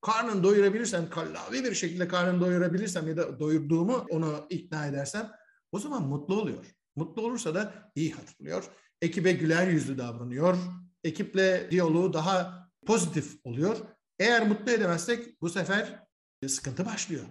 karnını 0.00 0.44
doyurabilirsem, 0.44 1.10
kallavi 1.10 1.64
bir 1.64 1.74
şekilde 1.74 2.08
karnını 2.08 2.40
doyurabilirsem 2.40 3.08
ya 3.08 3.16
da 3.16 3.40
doyurduğumu 3.40 4.06
onu 4.10 4.46
ikna 4.50 4.86
edersem 4.86 5.30
o 5.72 5.78
zaman 5.78 6.02
mutlu 6.02 6.40
oluyor. 6.40 6.66
Mutlu 6.96 7.22
olursa 7.22 7.54
da 7.54 7.92
iyi 7.94 8.12
hatırlıyor. 8.12 8.64
Ekibe 9.02 9.32
güler 9.32 9.68
yüzlü 9.68 9.98
davranıyor. 9.98 10.58
Ekiple 11.04 11.68
diyaloğu 11.70 12.12
daha 12.12 12.68
pozitif 12.86 13.36
oluyor. 13.44 13.76
Eğer 14.18 14.46
mutlu 14.46 14.72
edemezsek 14.72 15.40
bu 15.40 15.48
sefer 15.48 16.06
sıkıntı 16.46 16.86
başlıyor. 16.86 17.24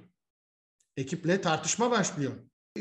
Ekiple 0.98 1.42
tartışma 1.42 1.92
başlıyor 1.92 2.34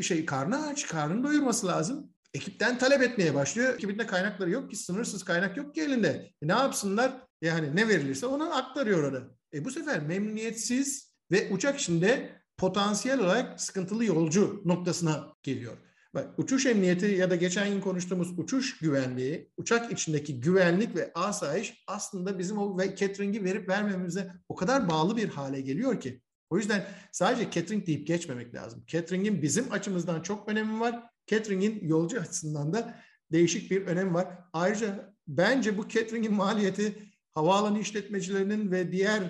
şey 0.02 0.26
karnı 0.26 0.66
aç, 0.66 0.86
karnını 0.86 1.24
doyurması 1.24 1.66
lazım. 1.66 2.10
Ekipten 2.34 2.78
talep 2.78 3.02
etmeye 3.02 3.34
başlıyor. 3.34 3.74
Ekibinde 3.74 4.06
kaynakları 4.06 4.50
yok 4.50 4.70
ki, 4.70 4.76
sınırsız 4.76 5.24
kaynak 5.24 5.56
yok 5.56 5.74
ki 5.74 5.80
elinde. 5.80 6.32
E 6.42 6.48
ne 6.48 6.52
yapsınlar? 6.52 7.12
Yani 7.42 7.76
ne 7.76 7.88
verilirse 7.88 8.26
ona 8.26 8.54
aktarıyor 8.54 9.02
orada. 9.02 9.22
E 9.54 9.64
bu 9.64 9.70
sefer 9.70 10.02
memnuniyetsiz 10.02 11.14
ve 11.32 11.50
uçak 11.52 11.80
içinde 11.80 12.40
potansiyel 12.56 13.20
olarak 13.20 13.60
sıkıntılı 13.60 14.04
yolcu 14.04 14.62
noktasına 14.64 15.32
geliyor. 15.42 15.76
Bak 16.14 16.38
uçuş 16.38 16.66
emniyeti 16.66 17.06
ya 17.06 17.30
da 17.30 17.36
geçen 17.36 17.70
gün 17.70 17.80
konuştuğumuz 17.80 18.38
uçuş 18.38 18.78
güvenliği, 18.78 19.50
uçak 19.56 19.92
içindeki 19.92 20.40
güvenlik 20.40 20.96
ve 20.96 21.12
asayiş 21.14 21.84
aslında 21.86 22.38
bizim 22.38 22.58
o 22.58 22.78
catering'i 22.78 23.44
verip 23.44 23.68
vermemize 23.68 24.32
o 24.48 24.54
kadar 24.54 24.88
bağlı 24.88 25.16
bir 25.16 25.28
hale 25.28 25.60
geliyor 25.60 26.00
ki. 26.00 26.22
O 26.50 26.56
yüzden 26.56 26.86
sadece 27.12 27.50
catering 27.50 27.86
deyip 27.86 28.06
geçmemek 28.06 28.54
lazım. 28.54 28.84
Catering'in 28.86 29.42
bizim 29.42 29.72
açımızdan 29.72 30.22
çok 30.22 30.48
önemi 30.48 30.80
var. 30.80 31.02
Catering'in 31.26 31.88
yolcu 31.88 32.20
açısından 32.20 32.72
da 32.72 32.94
değişik 33.32 33.70
bir 33.70 33.86
önemi 33.86 34.14
var. 34.14 34.38
Ayrıca 34.52 35.14
bence 35.28 35.78
bu 35.78 35.88
catering'in 35.88 36.34
maliyeti 36.34 36.94
havaalanı 37.34 37.78
işletmecilerinin 37.78 38.70
ve 38.70 38.92
diğer 38.92 39.22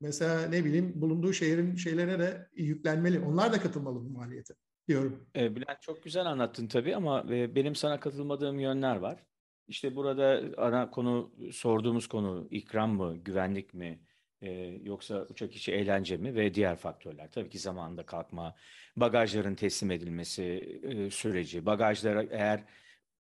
mesela 0.00 0.46
ne 0.48 0.64
bileyim 0.64 0.92
bulunduğu 0.94 1.32
şehrin 1.32 1.76
şeylerine 1.76 2.18
de 2.18 2.48
yüklenmeli. 2.54 3.20
Onlar 3.20 3.52
da 3.52 3.60
katılmalı 3.60 4.04
bu 4.04 4.10
maliyete 4.10 4.54
diyorum. 4.88 5.26
E, 5.36 5.56
Bülent 5.56 5.82
çok 5.82 6.02
güzel 6.02 6.26
anlattın 6.26 6.66
tabii 6.66 6.96
ama 6.96 7.24
e, 7.30 7.54
benim 7.54 7.74
sana 7.74 8.00
katılmadığım 8.00 8.60
yönler 8.60 8.96
var. 8.96 9.24
İşte 9.68 9.96
burada 9.96 10.42
ana 10.56 10.90
konu 10.90 11.34
sorduğumuz 11.52 12.06
konu 12.06 12.48
ikram 12.50 12.94
mı, 12.94 13.16
güvenlik 13.16 13.74
mi? 13.74 14.03
Ee, 14.44 14.80
yoksa 14.84 15.26
uçak 15.30 15.56
içi 15.56 15.72
eğlence 15.72 16.16
mi 16.16 16.34
ve 16.34 16.54
diğer 16.54 16.76
faktörler. 16.76 17.30
Tabii 17.30 17.50
ki 17.50 17.58
zamanında 17.58 18.06
kalkma, 18.06 18.54
bagajların 18.96 19.54
teslim 19.54 19.90
edilmesi 19.90 20.42
e, 20.82 21.10
süreci, 21.10 21.66
bagajlara 21.66 22.22
eğer 22.30 22.64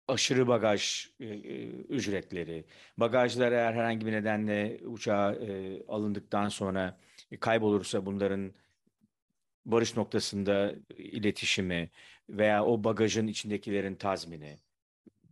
aşırı 0.09 0.49
bagaj 0.49 1.07
e, 1.21 1.25
e, 1.27 1.67
ücretleri, 1.69 2.65
bagajlar 2.97 3.53
eğer 3.53 3.73
herhangi 3.73 4.07
bir 4.07 4.13
nedenle 4.13 4.81
uçağa 4.85 5.33
e, 5.33 5.83
alındıktan 5.89 6.49
sonra 6.49 6.99
kaybolursa 7.41 8.07
bunların 8.07 8.53
barış 9.67 9.97
noktasında 9.97 10.75
iletişimi 10.97 11.91
veya 12.29 12.65
o 12.65 12.85
bagajın 12.85 13.27
içindekilerin 13.27 13.95
tazmini. 13.95 14.57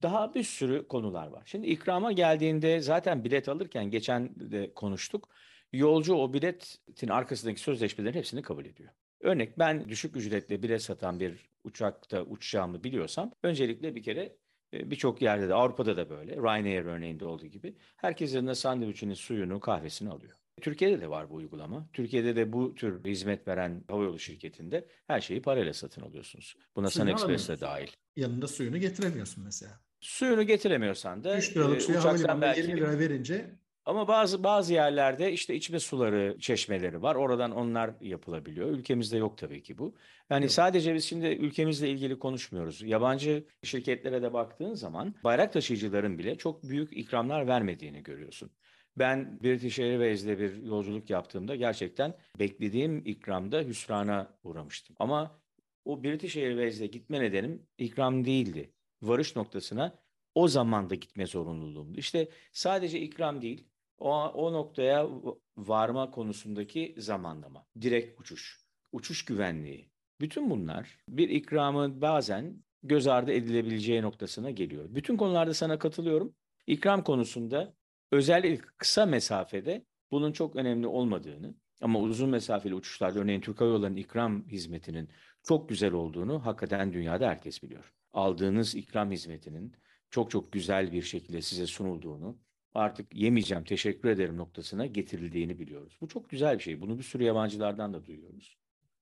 Daha 0.02 0.34
bir 0.34 0.42
sürü 0.44 0.88
konular 0.88 1.26
var. 1.26 1.42
Şimdi 1.46 1.66
ikrama 1.66 2.12
geldiğinde 2.12 2.80
zaten 2.80 3.24
bilet 3.24 3.48
alırken 3.48 3.90
geçen 3.90 4.34
de 4.50 4.74
konuştuk 4.74 5.28
Yolcu 5.72 6.14
o 6.14 6.32
biletin 6.32 7.08
arkasındaki 7.08 7.60
sözleşmelerin 7.60 8.18
hepsini 8.18 8.42
kabul 8.42 8.64
ediyor. 8.64 8.90
Örnek 9.20 9.58
ben 9.58 9.88
düşük 9.88 10.16
ücretle 10.16 10.62
bilet 10.62 10.82
satan 10.82 11.20
bir 11.20 11.50
uçakta 11.64 12.22
uçacağımı 12.22 12.84
biliyorsam 12.84 13.32
öncelikle 13.42 13.94
bir 13.94 14.02
kere 14.02 14.36
e, 14.72 14.90
birçok 14.90 15.22
yerde 15.22 15.48
de 15.48 15.54
Avrupa'da 15.54 15.96
da 15.96 16.10
böyle 16.10 16.36
Ryanair 16.36 16.84
örneğinde 16.84 17.24
olduğu 17.24 17.46
gibi 17.46 17.76
herkes 17.96 18.34
yanına 18.34 18.54
sandviçini, 18.54 19.16
suyunu, 19.16 19.60
kahvesini 19.60 20.10
alıyor. 20.10 20.36
Türkiye'de 20.60 21.00
de 21.00 21.10
var 21.10 21.30
bu 21.30 21.34
uygulama. 21.34 21.88
Türkiye'de 21.92 22.36
de 22.36 22.52
bu 22.52 22.74
tür 22.74 23.04
hizmet 23.04 23.48
veren 23.48 23.84
havayolu 23.88 24.18
şirketinde 24.18 24.88
her 25.06 25.20
şeyi 25.20 25.42
parayla 25.42 25.72
satın 25.72 26.02
alıyorsunuz. 26.02 26.56
Buna 26.76 26.90
Sun 26.90 27.06
Express 27.06 27.48
de 27.48 27.60
dahil. 27.60 27.88
Yanında 28.16 28.48
suyunu 28.48 28.78
getiremiyorsun 28.78 29.44
mesela. 29.44 29.80
Suyunu 30.00 30.42
getiremiyorsan 30.42 31.24
da 31.24 31.38
3 31.38 31.56
liralık 31.56 31.76
e, 31.76 31.80
suyu 31.80 32.04
havalimanına 32.04 32.40
belki... 32.40 32.60
20 32.60 32.80
lira 32.80 32.98
verince 32.98 33.59
ama 33.90 34.08
bazı 34.08 34.44
bazı 34.44 34.74
yerlerde 34.74 35.32
işte 35.32 35.54
içme 35.54 35.80
suları 35.80 36.36
çeşmeleri 36.40 37.02
var. 37.02 37.14
Oradan 37.14 37.50
onlar 37.50 37.90
yapılabiliyor. 38.00 38.68
Ülkemizde 38.70 39.16
yok 39.16 39.38
tabii 39.38 39.62
ki 39.62 39.78
bu. 39.78 39.94
Yani 40.30 40.42
yok. 40.42 40.52
sadece 40.52 40.94
biz 40.94 41.04
şimdi 41.04 41.26
ülkemizle 41.26 41.88
ilgili 41.90 42.18
konuşmuyoruz. 42.18 42.82
Yabancı 42.82 43.44
şirketlere 43.62 44.22
de 44.22 44.32
baktığın 44.32 44.74
zaman 44.74 45.14
bayrak 45.24 45.52
taşıyıcıların 45.52 46.18
bile 46.18 46.38
çok 46.38 46.62
büyük 46.62 46.96
ikramlar 46.96 47.46
vermediğini 47.46 48.02
görüyorsun. 48.02 48.50
Ben 48.96 49.40
British 49.42 49.78
Airways'de 49.78 50.38
bir 50.38 50.62
yolculuk 50.62 51.10
yaptığımda 51.10 51.56
gerçekten 51.56 52.14
beklediğim 52.38 53.02
ikramda 53.04 53.60
hüsrana 53.60 54.38
uğramıştım. 54.42 54.96
Ama 54.98 55.40
o 55.84 56.02
British 56.04 56.36
Airways'de 56.36 56.86
gitme 56.86 57.20
nedenim 57.20 57.66
ikram 57.78 58.24
değildi. 58.24 58.72
Varış 59.02 59.36
noktasına 59.36 59.98
o 60.34 60.48
zaman 60.48 60.90
da 60.90 60.94
gitme 60.94 61.26
zorunluluğumdu. 61.26 61.98
İşte 61.98 62.28
sadece 62.52 63.00
ikram 63.00 63.42
değil, 63.42 63.69
o, 64.00 64.12
o 64.14 64.52
noktaya 64.52 65.08
varma 65.56 66.10
konusundaki 66.10 66.94
zamanlama, 66.98 67.66
direkt 67.80 68.20
uçuş, 68.20 68.64
uçuş 68.92 69.24
güvenliği. 69.24 69.90
Bütün 70.20 70.50
bunlar 70.50 70.98
bir 71.08 71.28
ikramı 71.28 72.00
bazen 72.00 72.64
göz 72.82 73.06
ardı 73.06 73.32
edilebileceği 73.32 74.02
noktasına 74.02 74.50
geliyor. 74.50 74.86
Bütün 74.88 75.16
konularda 75.16 75.54
sana 75.54 75.78
katılıyorum. 75.78 76.34
İkram 76.66 77.04
konusunda 77.04 77.74
özellikle 78.12 78.66
kısa 78.78 79.06
mesafede 79.06 79.84
bunun 80.10 80.32
çok 80.32 80.56
önemli 80.56 80.86
olmadığını 80.86 81.54
ama 81.80 81.98
uzun 82.00 82.30
mesafeli 82.30 82.74
uçuşlarda 82.74 83.18
örneğin 83.18 83.40
Türk 83.40 83.60
Hava 83.60 83.70
Yolları'nın 83.70 83.96
ikram 83.96 84.48
hizmetinin 84.48 85.08
çok 85.42 85.68
güzel 85.68 85.92
olduğunu 85.92 86.46
hakikaten 86.46 86.92
dünyada 86.92 87.28
herkes 87.28 87.62
biliyor. 87.62 87.92
Aldığınız 88.12 88.74
ikram 88.74 89.10
hizmetinin 89.10 89.76
çok 90.10 90.30
çok 90.30 90.52
güzel 90.52 90.92
bir 90.92 91.02
şekilde 91.02 91.42
size 91.42 91.66
sunulduğunu, 91.66 92.38
artık 92.74 93.14
yemeyeceğim 93.14 93.64
teşekkür 93.64 94.08
ederim 94.08 94.36
noktasına 94.36 94.86
getirildiğini 94.86 95.58
biliyoruz. 95.58 95.98
Bu 96.00 96.08
çok 96.08 96.30
güzel 96.30 96.58
bir 96.58 96.62
şey. 96.62 96.80
Bunu 96.80 96.98
bir 96.98 97.02
sürü 97.02 97.24
yabancılardan 97.24 97.94
da 97.94 98.06
duyuyoruz. 98.06 98.58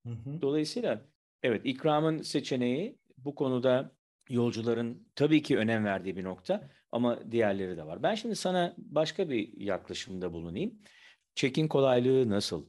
Hı 0.06 0.12
hı. 0.12 0.42
Dolayısıyla 0.42 1.04
evet 1.42 1.60
ikramın 1.64 2.22
seçeneği 2.22 2.98
bu 3.18 3.34
konuda 3.34 3.92
yolcuların 4.28 5.08
tabii 5.14 5.42
ki 5.42 5.58
önem 5.58 5.84
verdiği 5.84 6.16
bir 6.16 6.24
nokta 6.24 6.70
ama 6.92 7.32
diğerleri 7.32 7.76
de 7.76 7.86
var. 7.86 8.02
Ben 8.02 8.14
şimdi 8.14 8.36
sana 8.36 8.74
başka 8.78 9.30
bir 9.30 9.60
yaklaşımda 9.60 10.32
bulunayım. 10.32 10.78
Check-in 11.34 11.68
kolaylığı 11.68 12.30
nasıl? 12.30 12.66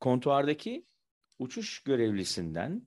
Kontuardaki 0.00 0.86
uçuş 1.38 1.82
görevlisinden, 1.82 2.82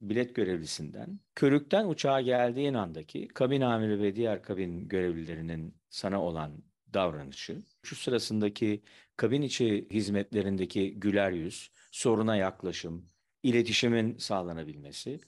bilet 0.00 0.34
görevlisinden, 0.34 1.20
körükten 1.34 1.88
uçağa 1.88 2.20
geldiğin 2.20 2.74
andaki 2.74 3.28
kabin 3.28 3.60
amiri 3.60 4.02
ve 4.02 4.16
diğer 4.16 4.42
kabin 4.42 4.88
görevlilerinin 4.88 5.76
sana 5.90 6.22
olan 6.22 6.62
davranışı, 6.96 7.62
uçuş 7.82 7.98
sırasındaki 7.98 8.82
kabin 9.16 9.42
içi 9.42 9.88
hizmetlerindeki 9.90 10.94
güler 10.94 11.30
yüz, 11.30 11.70
soruna 11.90 12.36
yaklaşım, 12.36 13.08
iletişimin 13.42 14.18
sağlanabilmesi. 14.18 15.20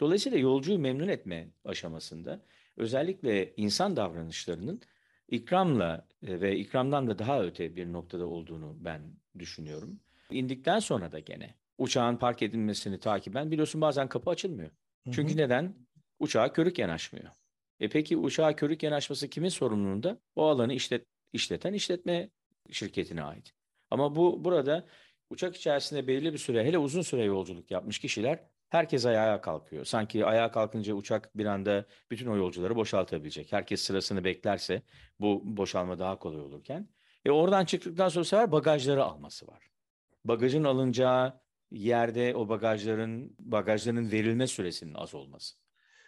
Dolayısıyla 0.00 0.38
yolcuyu 0.38 0.78
memnun 0.78 1.08
etme 1.08 1.48
aşamasında 1.64 2.42
özellikle 2.76 3.54
insan 3.56 3.96
davranışlarının 3.96 4.80
ikramla 5.28 6.08
e, 6.26 6.40
ve 6.40 6.58
ikramdan 6.58 7.06
da 7.06 7.18
daha 7.18 7.42
öte 7.42 7.76
bir 7.76 7.92
noktada 7.92 8.26
olduğunu 8.26 8.76
ben 8.80 9.02
düşünüyorum. 9.38 10.00
İndikten 10.30 10.78
sonra 10.78 11.12
da 11.12 11.18
gene 11.18 11.54
uçağın 11.78 12.16
park 12.16 12.42
edilmesini 12.42 13.00
takiben 13.00 13.50
biliyorsun 13.50 13.80
bazen 13.80 14.08
kapı 14.08 14.30
açılmıyor. 14.30 14.70
Çünkü 15.10 15.32
hı 15.32 15.34
hı. 15.34 15.38
neden? 15.38 15.74
Uçağa 16.18 16.52
körük 16.52 16.78
yanaşmıyor. 16.78 17.28
E 17.82 17.88
peki 17.88 18.16
uçağa 18.16 18.56
körük 18.56 18.82
yanaşması 18.82 19.28
kimin 19.28 19.48
sorumluluğunda? 19.48 20.18
O 20.36 20.46
alanı 20.46 20.74
işlet, 20.74 21.06
işleten 21.32 21.72
işletme 21.72 22.30
şirketine 22.70 23.22
ait. 23.22 23.52
Ama 23.90 24.16
bu 24.16 24.44
burada 24.44 24.86
uçak 25.30 25.56
içerisinde 25.56 26.06
belirli 26.06 26.32
bir 26.32 26.38
süre 26.38 26.64
hele 26.64 26.78
uzun 26.78 27.02
süre 27.02 27.24
yolculuk 27.24 27.70
yapmış 27.70 27.98
kişiler 27.98 28.38
herkes 28.68 29.06
ayağa 29.06 29.40
kalkıyor. 29.40 29.84
Sanki 29.84 30.26
ayağa 30.26 30.50
kalkınca 30.50 30.94
uçak 30.94 31.38
bir 31.38 31.46
anda 31.46 31.86
bütün 32.10 32.26
o 32.26 32.36
yolcuları 32.36 32.76
boşaltabilecek. 32.76 33.52
Herkes 33.52 33.82
sırasını 33.82 34.24
beklerse 34.24 34.82
bu 35.20 35.42
boşalma 35.44 35.98
daha 35.98 36.18
kolay 36.18 36.40
olurken. 36.40 36.88
E 37.24 37.30
oradan 37.30 37.64
çıktıktan 37.64 38.08
sonra 38.08 38.24
sefer 38.24 38.52
bagajları 38.52 39.04
alması 39.04 39.46
var. 39.46 39.70
Bagajın 40.24 40.64
alınacağı 40.64 41.40
yerde 41.70 42.36
o 42.36 42.48
bagajların 42.48 43.36
bagajların 43.38 44.12
verilme 44.12 44.46
süresinin 44.46 44.94
az 44.94 45.14
olması. 45.14 45.61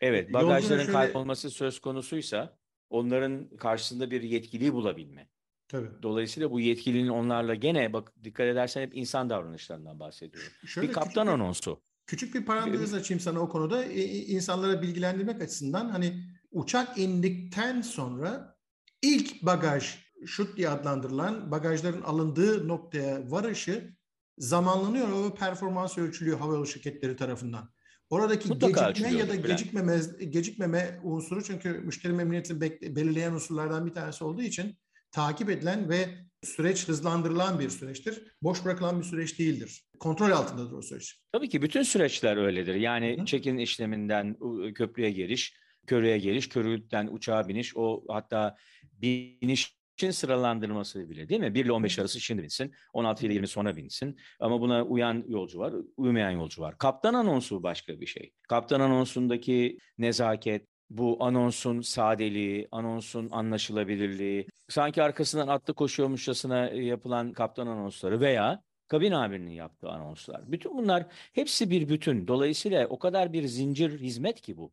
Evet, 0.05 0.33
bagajların 0.33 0.85
şöyle... 0.85 0.93
kaybolması 0.93 1.51
söz 1.51 1.79
konusuysa 1.81 2.57
onların 2.91 3.57
karşısında 3.57 4.11
bir 4.11 4.23
yetkiliyi 4.23 4.73
bulabilme. 4.73 5.29
Tabii. 5.69 5.89
Dolayısıyla 6.03 6.51
bu 6.51 6.61
yetkilinin 6.61 7.09
onlarla 7.09 7.55
gene 7.55 7.93
bak 7.93 8.13
dikkat 8.25 8.47
edersen 8.47 8.83
hep 8.83 8.97
insan 8.97 9.31
davranışlarından 9.31 10.01
bahsediyorum. 10.01 10.53
Şöyle 10.67 10.89
bir 10.89 10.93
kaptan 10.93 11.27
küçük 11.27 11.29
anonsu. 11.29 11.81
küçük 12.07 12.35
bir 12.35 12.45
parantez 12.45 12.95
açayım 12.95 13.21
sana 13.21 13.41
o 13.41 13.49
konuda. 13.49 13.85
insanlara 13.85 14.83
bilgilendirmek 14.83 15.43
açısından 15.43 15.89
hani 15.89 16.25
uçak 16.51 16.99
indikten 16.99 17.81
sonra 17.81 18.57
ilk 19.03 19.43
bagaj 19.43 19.99
şut 20.27 20.57
diye 20.57 20.69
adlandırılan 20.69 21.51
bagajların 21.51 22.03
alındığı 22.03 22.69
noktaya 22.69 23.31
varışı 23.31 23.97
zamanlanıyor 24.39 25.31
ve 25.31 25.35
performans 25.35 25.99
ölçülüyor 25.99 26.39
havayolu 26.39 26.67
şirketleri 26.67 27.17
tarafından. 27.17 27.74
Oradaki 28.15 28.49
Mutlaka 28.49 28.91
gecikme 28.91 29.19
ya 29.19 29.29
da 29.29 29.35
gecikmeme, 29.35 30.01
gecikmeme 30.29 31.01
unsuru 31.03 31.45
çünkü 31.45 31.69
müşteri 31.69 32.13
memnuniyetini 32.13 32.61
belirleyen 32.97 33.33
unsurlardan 33.33 33.87
bir 33.87 33.93
tanesi 33.93 34.25
olduğu 34.25 34.43
için 34.43 34.79
takip 35.11 35.51
edilen 35.51 35.89
ve 35.89 36.09
süreç 36.43 36.89
hızlandırılan 36.89 37.61
bir 37.61 37.71
süreçtir. 37.71 38.23
Boş 38.43 38.65
bırakılan 38.65 39.01
bir 39.01 39.05
süreç 39.05 39.39
değildir. 39.39 39.85
Kontrol 39.99 40.31
altındadır 40.31 40.73
o 40.73 40.83
süreç. 40.83 41.21
Tabii 41.33 41.49
ki 41.49 41.63
bütün 41.63 41.83
süreçler 41.83 42.37
öyledir. 42.37 42.75
Yani 42.75 43.27
çekin 43.27 43.59
işleminden 43.59 44.37
köprüye 44.75 45.11
giriş, 45.11 45.55
körüye 45.87 46.19
geliş, 46.19 46.49
körüden 46.49 47.07
uçağa 47.07 47.49
biniş, 47.49 47.77
o 47.77 48.05
hatta 48.09 48.57
biniş 48.93 49.77
için 49.95 50.11
sıralandırması 50.11 51.11
bile 51.11 51.29
değil 51.29 51.41
mi? 51.41 51.55
1 51.55 51.65
ile 51.65 51.73
15 51.73 51.99
arası 51.99 52.21
şimdi 52.21 52.43
binsin, 52.43 52.75
16 52.93 53.27
ile 53.27 53.33
20 53.35 53.49
sonra 53.49 53.77
binsin. 53.77 54.17
Ama 54.41 54.61
buna 54.61 54.85
uyan 54.85 55.25
yolcu 55.29 55.59
var, 55.59 55.75
uymayan 55.97 56.31
yolcu 56.31 56.63
var. 56.63 56.79
Kaptan 56.79 57.15
anonsu 57.15 57.63
başka 57.63 58.01
bir 58.01 58.07
şey. 58.07 58.33
Kaptan 58.49 58.81
anonsundaki 58.81 59.79
nezaket, 59.99 60.69
bu 60.91 61.25
anonsun 61.25 61.81
sadeliği, 61.81 62.69
anonsun 62.71 63.29
anlaşılabilirliği, 63.31 64.47
sanki 64.69 65.03
arkasından 65.03 65.49
atlı 65.49 65.75
koşuyormuşçasına 65.75 66.67
yapılan 66.67 67.33
kaptan 67.33 67.67
anonsları 67.67 68.21
veya 68.21 68.63
kabin 68.89 69.13
amirinin 69.13 69.51
yaptığı 69.51 69.89
anonslar. 69.89 70.53
Bütün 70.53 70.77
bunlar 70.79 71.07
hepsi 71.33 71.71
bir 71.71 71.89
bütün. 71.89 72.29
Dolayısıyla 72.29 72.87
o 72.87 72.99
kadar 72.99 73.33
bir 73.33 73.47
zincir 73.47 74.01
hizmet 74.01 74.41
ki 74.41 74.57
bu. 74.57 74.73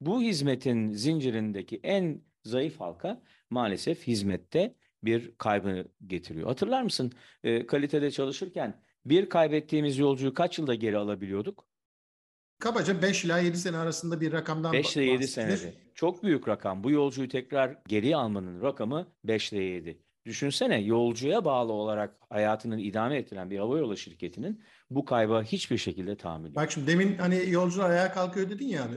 Bu 0.00 0.22
hizmetin 0.22 0.92
zincirindeki 0.92 1.80
en 1.82 2.22
zayıf 2.44 2.80
halka 2.80 3.22
maalesef 3.50 4.06
hizmette 4.06 4.74
bir 5.02 5.34
kaybı 5.38 5.88
getiriyor. 6.06 6.46
Hatırlar 6.48 6.82
mısın 6.82 7.12
e, 7.44 7.66
kalitede 7.66 8.10
çalışırken 8.10 8.82
bir 9.04 9.28
kaybettiğimiz 9.28 9.98
yolcuyu 9.98 10.34
kaç 10.34 10.58
yılda 10.58 10.74
geri 10.74 10.98
alabiliyorduk? 10.98 11.68
Kabaca 12.58 13.02
5 13.02 13.24
ila 13.24 13.38
7 13.38 13.58
sene 13.58 13.76
arasında 13.76 14.20
bir 14.20 14.32
rakamdan 14.32 14.72
5 14.72 14.96
ile 14.96 15.04
7 15.04 15.28
senede. 15.28 15.74
Çok 15.94 16.22
büyük 16.22 16.48
rakam. 16.48 16.84
Bu 16.84 16.90
yolcuyu 16.90 17.28
tekrar 17.28 17.78
geri 17.88 18.16
almanın 18.16 18.62
rakamı 18.62 19.06
5 19.24 19.52
ile 19.52 19.62
7. 19.62 20.02
Düşünsene 20.26 20.80
yolcuya 20.80 21.44
bağlı 21.44 21.72
olarak 21.72 22.16
hayatını 22.30 22.80
idame 22.80 23.16
ettiren 23.16 23.50
bir 23.50 23.58
havayolu 23.58 23.96
şirketinin 23.96 24.62
bu 24.90 25.04
kayba 25.04 25.42
hiçbir 25.42 25.78
şekilde 25.78 26.16
tahammülü 26.16 26.54
Bak 26.54 26.72
şimdi 26.72 26.86
demin 26.86 27.18
hani 27.18 27.50
yolcular 27.50 27.90
ayağa 27.90 28.12
kalkıyor 28.12 28.50
dedin 28.50 28.68
ya 28.68 28.84
abi. 28.84 28.94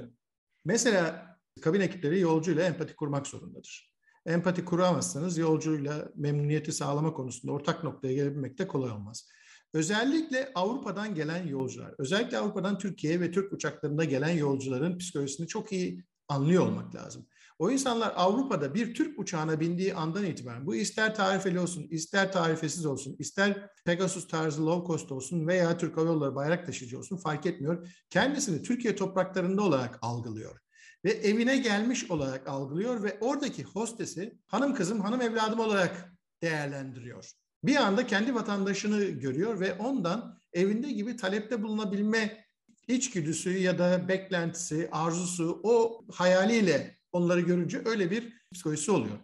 Mesela 0.65 1.36
kabin 1.61 1.81
ekipleri 1.81 2.19
yolcuyla 2.19 2.63
empati 2.63 2.95
kurmak 2.95 3.27
zorundadır. 3.27 3.93
Empati 4.25 4.65
kuramazsanız 4.65 5.37
yolcuyla 5.37 6.11
memnuniyeti 6.15 6.71
sağlama 6.71 7.13
konusunda 7.13 7.53
ortak 7.53 7.83
noktaya 7.83 8.13
gelebilmek 8.13 8.57
de 8.57 8.67
kolay 8.67 8.91
olmaz. 8.91 9.29
Özellikle 9.73 10.51
Avrupa'dan 10.55 11.15
gelen 11.15 11.47
yolcular, 11.47 11.93
özellikle 11.97 12.37
Avrupa'dan 12.37 12.77
Türkiye'ye 12.77 13.19
ve 13.19 13.31
Türk 13.31 13.53
uçaklarında 13.53 14.03
gelen 14.03 14.29
yolcuların 14.29 14.97
psikolojisini 14.97 15.47
çok 15.47 15.71
iyi 15.71 16.03
anlıyor 16.29 16.67
olmak 16.67 16.95
lazım. 16.95 17.27
O 17.59 17.71
insanlar 17.71 18.13
Avrupa'da 18.15 18.73
bir 18.73 18.93
Türk 18.93 19.19
uçağına 19.19 19.59
bindiği 19.59 19.93
andan 19.93 20.25
itibaren 20.25 20.65
bu 20.65 20.75
ister 20.75 21.15
tarifeli 21.15 21.59
olsun, 21.59 21.87
ister 21.89 22.31
tarifesiz 22.31 22.85
olsun, 22.85 23.15
ister 23.19 23.69
Pegasus 23.85 24.27
tarzı 24.27 24.65
low 24.65 24.87
cost 24.87 25.11
olsun 25.11 25.47
veya 25.47 25.77
Türk 25.77 25.97
Hava 25.97 26.07
Yolları 26.07 26.35
bayrak 26.35 26.65
taşıyıcı 26.65 26.99
olsun 26.99 27.17
fark 27.17 27.45
etmiyor. 27.45 27.87
Kendisini 28.09 28.63
Türkiye 28.63 28.95
topraklarında 28.95 29.61
olarak 29.61 29.99
algılıyor 30.01 30.59
ve 31.05 31.11
evine 31.11 31.57
gelmiş 31.57 32.11
olarak 32.11 32.47
algılıyor 32.47 33.03
ve 33.03 33.17
oradaki 33.21 33.63
hostesi 33.63 34.39
hanım 34.47 34.75
kızım, 34.75 35.01
hanım 35.01 35.21
evladım 35.21 35.59
olarak 35.59 36.13
değerlendiriyor. 36.41 37.31
bir 37.63 37.75
anda 37.75 38.07
kendi 38.07 38.35
vatandaşını 38.35 39.03
görüyor 39.03 39.59
ve 39.59 39.73
ondan 39.73 40.41
evinde 40.53 40.91
gibi 40.91 41.15
talepte 41.15 41.63
bulunabilme 41.63 42.45
içgüdüsü 42.87 43.57
ya 43.57 43.79
da 43.79 44.07
beklentisi, 44.07 44.89
arzusu, 44.91 45.59
o 45.63 46.05
hayaliyle 46.11 46.97
onları 47.11 47.41
görünce 47.41 47.81
öyle 47.85 48.11
bir 48.11 48.33
psikolojisi 48.53 48.91
oluyor. 48.91 49.17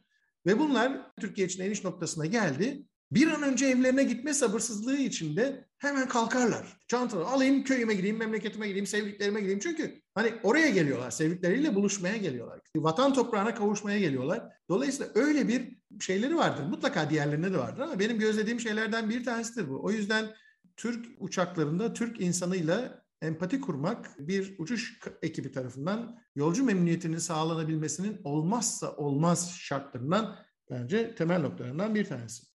Ve 0.46 0.60
bunlar 0.60 1.12
Türkiye 1.20 1.48
için 1.48 1.64
eniş 1.64 1.84
noktasına 1.84 2.26
geldi. 2.26 2.86
Bir 3.14 3.28
an 3.28 3.44
önce 3.44 3.66
evlerine 3.66 4.04
gitme 4.04 4.34
sabırsızlığı 4.34 4.98
içinde 4.98 5.66
hemen 5.78 6.08
kalkarlar. 6.08 6.78
Çantaları 6.88 7.28
alayım 7.28 7.64
köyüme 7.64 7.94
gideyim, 7.94 8.18
memleketime 8.18 8.68
gideyim, 8.68 8.88
sevdiklerime 8.88 9.40
gideyim. 9.42 9.60
Çünkü 9.60 10.02
hani 10.16 10.34
oraya 10.44 10.70
geliyorlar, 10.70 11.12
sevdikleriyle 11.12 11.76
buluşmaya 11.76 12.18
geliyorlar. 12.18 12.60
Vatan 12.76 13.14
toprağına 13.14 13.56
kavuşmaya 13.56 14.00
geliyorlar. 14.00 14.44
Dolayısıyla 14.70 15.12
öyle 15.16 15.48
bir 15.48 15.78
şeyleri 16.00 16.36
vardır. 16.36 16.64
Mutlaka 16.64 17.10
diğerlerinde 17.10 17.54
de 17.54 17.58
vardır 17.58 17.82
ama 17.82 18.00
benim 18.00 18.20
gözlediğim 18.20 18.60
şeylerden 18.60 19.10
bir 19.10 19.24
tanesidir 19.24 19.70
bu. 19.70 19.84
O 19.84 19.92
yüzden 19.92 20.34
Türk 20.78 21.06
uçaklarında 21.20 21.94
Türk 21.94 22.22
insanıyla 22.22 23.04
empati 23.22 23.62
kurmak 23.62 24.10
bir 24.20 24.56
uçuş 24.60 25.00
ekibi 25.22 25.52
tarafından 25.52 26.20
yolcu 26.36 26.64
memnuniyetinin 26.64 27.18
sağlanabilmesinin 27.18 28.22
olmazsa 28.24 28.96
olmaz 28.96 29.56
şartlarından 29.60 30.36
bence 30.70 31.16
temel 31.16 31.42
noktalarından 31.42 31.96
bir 31.96 32.06
tanesi. 32.06 32.53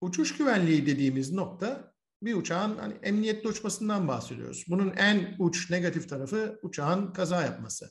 Uçuş 0.00 0.36
güvenliği 0.36 0.86
dediğimiz 0.86 1.32
nokta 1.32 1.94
bir 2.22 2.34
uçağın 2.34 2.76
hani 2.76 2.94
emniyetli 3.02 3.48
uçmasından 3.48 4.08
bahsediyoruz. 4.08 4.64
Bunun 4.68 4.90
en 4.90 5.36
uç 5.38 5.70
negatif 5.70 6.08
tarafı 6.08 6.58
uçağın 6.62 7.12
kaza 7.12 7.42
yapması. 7.42 7.90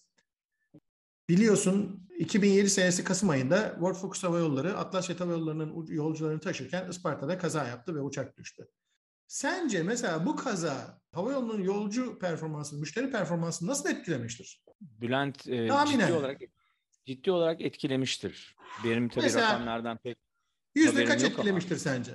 Biliyorsun 1.29 2.07
2007 2.17 2.69
senesi 2.69 3.03
Kasım 3.03 3.29
ayında 3.29 3.69
World 3.73 3.95
Focus 3.95 4.23
Hava 4.23 4.39
Yolları 4.39 4.77
Atlas 4.77 5.07
Jet 5.07 5.19
Hava 5.19 5.31
Yolları'nın 5.31 5.87
yolcularını 5.87 6.39
taşırken 6.39 6.89
Isparta'da 6.89 7.37
kaza 7.37 7.67
yaptı 7.67 7.95
ve 7.95 8.01
uçak 8.01 8.37
düştü. 8.37 8.67
Sence 9.27 9.83
mesela 9.83 10.25
bu 10.25 10.35
kaza 10.35 11.01
havayolunun 11.11 11.63
yolcu 11.63 12.19
performansını, 12.19 12.79
müşteri 12.79 13.11
performansını 13.11 13.69
nasıl 13.69 13.89
etkilemiştir? 13.89 14.63
Bülent 14.81 15.47
e, 15.47 15.69
ciddi 15.87 16.13
olarak 16.13 16.41
ciddi 17.05 17.31
olarak 17.31 17.61
etkilemiştir. 17.61 18.55
Benim 18.83 19.09
tabii 19.09 19.23
mesela, 19.23 19.53
rakamlardan 19.53 19.97
pek 19.97 20.17
Yüzde 20.75 21.05
kaç 21.05 21.23
etkilemiştir 21.23 21.77
sence? 21.77 22.11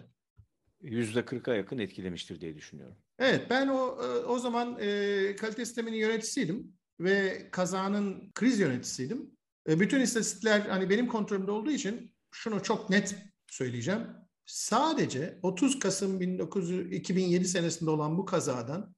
Yüzde 0.80 1.24
kırka 1.24 1.54
yakın 1.54 1.78
etkilemiştir 1.78 2.40
diye 2.40 2.56
düşünüyorum. 2.56 2.96
Evet 3.18 3.46
ben 3.50 3.68
o 3.68 4.02
e, 4.02 4.06
o 4.24 4.38
zaman 4.38 4.78
e, 4.80 5.36
kalite 5.36 5.64
sisteminin 5.64 5.96
yöneticisiydim 5.96 6.72
ve 7.00 7.48
kazanın 7.50 8.32
kriz 8.34 8.58
yöneticisiydim. 8.60 9.30
E, 9.68 9.80
bütün 9.80 10.00
istatistikler 10.00 10.60
hani 10.60 10.90
benim 10.90 11.08
kontrolümde 11.08 11.50
olduğu 11.50 11.70
için 11.70 12.14
şunu 12.30 12.62
çok 12.62 12.90
net 12.90 13.16
söyleyeceğim. 13.46 14.06
Sadece 14.46 15.38
30 15.42 15.78
Kasım 15.78 16.20
1900, 16.20 16.92
2007 16.92 17.48
senesinde 17.48 17.90
olan 17.90 18.18
bu 18.18 18.24
kazadan 18.24 18.94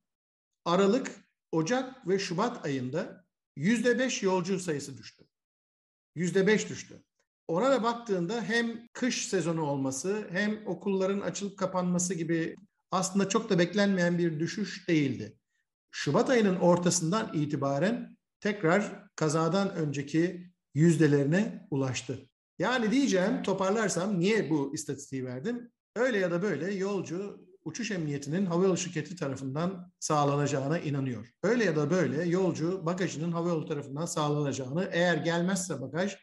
Aralık, 0.64 1.11
Ocak 1.53 2.09
ve 2.09 2.19
Şubat 2.19 2.66
ayında 2.66 3.27
yüzde 3.57 3.99
beş 3.99 4.23
yolcu 4.23 4.61
sayısı 4.61 4.99
düştü. 4.99 5.25
Yüzde 6.14 6.47
beş 6.47 6.69
düştü. 6.69 7.03
Ona 7.49 7.71
da 7.71 7.83
baktığında 7.83 8.43
hem 8.43 8.89
kış 8.93 9.29
sezonu 9.29 9.63
olması 9.63 10.27
hem 10.31 10.67
okulların 10.67 11.21
açılıp 11.21 11.59
kapanması 11.59 12.15
gibi 12.15 12.57
aslında 12.91 13.29
çok 13.29 13.51
da 13.51 13.59
beklenmeyen 13.59 14.19
bir 14.19 14.41
düşüş 14.41 14.89
değildi. 14.89 15.39
Şubat 15.91 16.31
ayının 16.31 16.57
ortasından 16.57 17.31
itibaren 17.35 18.17
tekrar 18.41 19.07
kazadan 19.17 19.75
önceki 19.75 20.51
yüzdelerine 20.75 21.67
ulaştı. 21.71 22.29
Yani 22.59 22.91
diyeceğim 22.91 23.43
toparlarsam 23.43 24.21
niye 24.21 24.51
bu 24.51 24.75
istatistiği 24.75 25.25
verdim? 25.25 25.71
Öyle 25.97 26.19
ya 26.19 26.31
da 26.31 26.43
böyle 26.43 26.75
yolcu 26.75 27.47
uçuş 27.65 27.91
emniyetinin 27.91 28.47
havayolu 28.47 28.77
şirketi 28.77 29.17
tarafından 29.17 29.93
sağlanacağına 30.01 30.79
inanıyor. 30.79 31.27
Öyle 31.43 31.65
ya 31.65 31.77
da 31.77 31.91
böyle 31.91 32.25
yolcu 32.25 32.87
bagajının 32.87 33.33
havayolu 33.33 33.67
tarafından 33.67 34.07
sağlanacağını 34.07 34.89
eğer 34.93 35.17
gelmezse 35.17 35.81
bagaj 35.81 36.17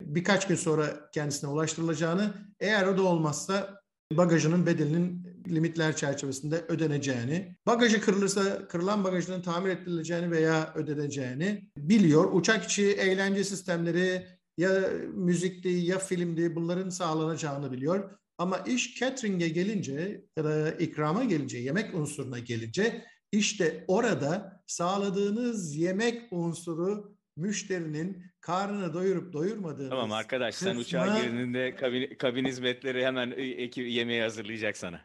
birkaç 0.00 0.46
gün 0.46 0.56
sonra 0.56 1.10
kendisine 1.12 1.50
ulaştırılacağını, 1.50 2.34
eğer 2.60 2.86
o 2.86 2.98
da 2.98 3.02
olmazsa 3.02 3.80
bagajının 4.12 4.66
bedelinin 4.66 5.26
limitler 5.48 5.96
çerçevesinde 5.96 6.64
ödeneceğini, 6.68 7.56
bagajı 7.66 8.00
kırılırsa 8.00 8.68
kırılan 8.68 9.04
bagajının 9.04 9.42
tamir 9.42 9.70
ettirileceğini 9.70 10.30
veya 10.30 10.72
ödeneceğini 10.74 11.70
biliyor. 11.78 12.32
Uçak 12.32 12.64
içi 12.64 12.92
eğlence 12.92 13.44
sistemleri 13.44 14.26
ya 14.58 14.70
müzikti 15.14 15.68
ya 15.68 15.98
filmdi 15.98 16.56
bunların 16.56 16.90
sağlanacağını 16.90 17.72
biliyor. 17.72 18.10
Ama 18.38 18.58
iş 18.58 18.98
catering'e 18.98 19.48
gelince 19.48 20.24
ya 20.36 20.44
da 20.44 20.70
ikrama 20.70 21.24
gelince, 21.24 21.58
yemek 21.58 21.94
unsuruna 21.94 22.38
gelince 22.38 23.04
işte 23.32 23.84
orada 23.88 24.62
sağladığınız 24.66 25.76
yemek 25.76 26.22
unsuru 26.30 27.17
müşterinin 27.38 28.24
karnını 28.40 28.94
doyurup 28.94 29.32
doyurmadığı. 29.32 29.90
Tamam 29.90 30.12
arkadaş 30.12 30.54
kısmı, 30.54 30.68
sen 30.68 30.76
uçağa 30.76 31.20
girdiğinde 31.20 31.76
kabin, 31.76 32.14
kabin 32.14 32.44
hizmetleri 32.44 33.04
hemen 33.04 33.34
ekip 33.36 33.88
yemeği 33.88 34.22
hazırlayacak 34.22 34.76
sana. 34.76 35.00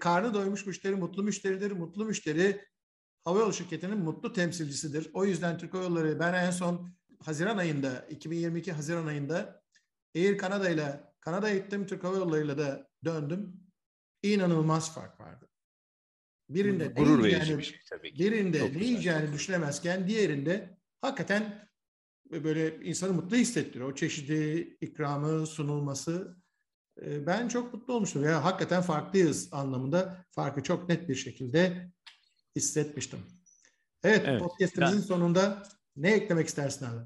Karnı 0.00 0.34
doymuş 0.34 0.66
müşteri 0.66 0.94
mutlu 0.94 1.22
müşteridir. 1.22 1.70
Mutlu 1.70 2.04
müşteri 2.04 2.60
havayolu 3.24 3.52
şirketinin 3.52 3.98
mutlu 3.98 4.32
temsilcisidir. 4.32 5.10
O 5.12 5.24
yüzden 5.24 5.58
Türk 5.58 5.74
Hava 5.74 5.84
Yolları 5.84 6.20
ben 6.20 6.32
en 6.32 6.50
son 6.50 6.94
Haziran 7.24 7.58
ayında 7.58 8.06
2022 8.10 8.72
Haziran 8.72 9.06
ayında 9.06 9.62
Air 10.16 10.38
Canada 10.38 10.70
ile 10.70 11.00
Kanada'ya 11.20 11.56
gittim. 11.56 11.86
Türk 11.86 12.04
Hava 12.04 12.16
Yolları 12.16 12.44
ile 12.44 12.58
de 12.58 12.86
döndüm. 13.04 13.56
İnanılmaz 14.22 14.94
fark 14.94 15.20
vardı. 15.20 15.48
Birinde 16.48 16.86
Gurur 16.86 17.22
ne 17.22 17.28
yiyeceğini, 17.28 17.64
şey, 17.64 17.80
tabii 17.90 18.14
ki. 18.14 18.24
birinde 18.24 18.58
Çok 18.58 18.76
ne 18.76 18.84
yiyeceğini 18.84 19.32
düşünemezken 19.32 20.08
diğerinde 20.08 20.78
hakikaten 21.00 21.69
böyle 22.30 22.84
insanı 22.84 23.12
mutlu 23.12 23.36
hissettiriyor. 23.36 23.92
O 23.92 23.94
çeşidi, 23.94 24.76
ikramı, 24.80 25.46
sunulması. 25.46 26.36
E, 27.02 27.26
ben 27.26 27.48
çok 27.48 27.74
mutlu 27.74 27.94
olmuştum. 27.94 28.24
Ya 28.24 28.44
hakikaten 28.44 28.82
farklıyız 28.82 29.48
anlamında 29.52 30.24
farkı 30.30 30.62
çok 30.62 30.88
net 30.88 31.08
bir 31.08 31.14
şekilde 31.14 31.90
hissetmiştim. 32.56 33.18
Evet, 34.04 34.22
evet. 34.26 34.40
podcastimizin 34.40 34.98
ben... 34.98 35.02
sonunda 35.02 35.62
ne 35.96 36.12
eklemek 36.12 36.48
istersin 36.48 36.86
abi? 36.86 37.04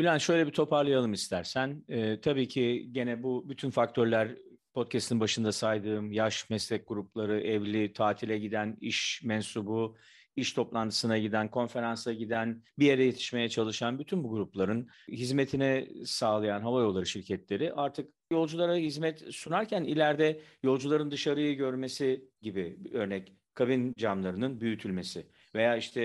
Bülent 0.00 0.20
şöyle 0.20 0.46
bir 0.46 0.52
toparlayalım 0.52 1.12
istersen. 1.12 1.84
Ee, 1.88 2.20
tabii 2.20 2.48
ki 2.48 2.88
gene 2.92 3.22
bu 3.22 3.48
bütün 3.48 3.70
faktörler 3.70 4.36
podcast'ın 4.74 5.20
başında 5.20 5.52
saydığım 5.52 6.12
yaş, 6.12 6.50
meslek 6.50 6.88
grupları, 6.88 7.40
evli, 7.40 7.92
tatile 7.92 8.38
giden, 8.38 8.76
iş 8.80 9.22
mensubu, 9.24 9.96
iş 10.38 10.52
toplantısına 10.52 11.18
giden, 11.18 11.50
konferansa 11.50 12.12
giden, 12.12 12.62
bir 12.78 12.86
yere 12.86 13.04
yetişmeye 13.04 13.48
çalışan 13.48 13.98
bütün 13.98 14.24
bu 14.24 14.30
grupların 14.30 14.88
hizmetine 15.08 15.88
sağlayan 16.04 16.60
hava 16.60 16.80
yolları 16.80 17.06
şirketleri 17.06 17.72
artık 17.72 18.10
yolculara 18.30 18.76
hizmet 18.76 19.24
sunarken 19.30 19.84
ileride 19.84 20.40
yolcuların 20.62 21.10
dışarıyı 21.10 21.56
görmesi 21.56 22.28
gibi 22.42 22.78
örnek 22.92 23.32
kabin 23.54 23.94
camlarının 23.98 24.60
büyütülmesi 24.60 25.26
veya 25.54 25.76
işte 25.76 26.02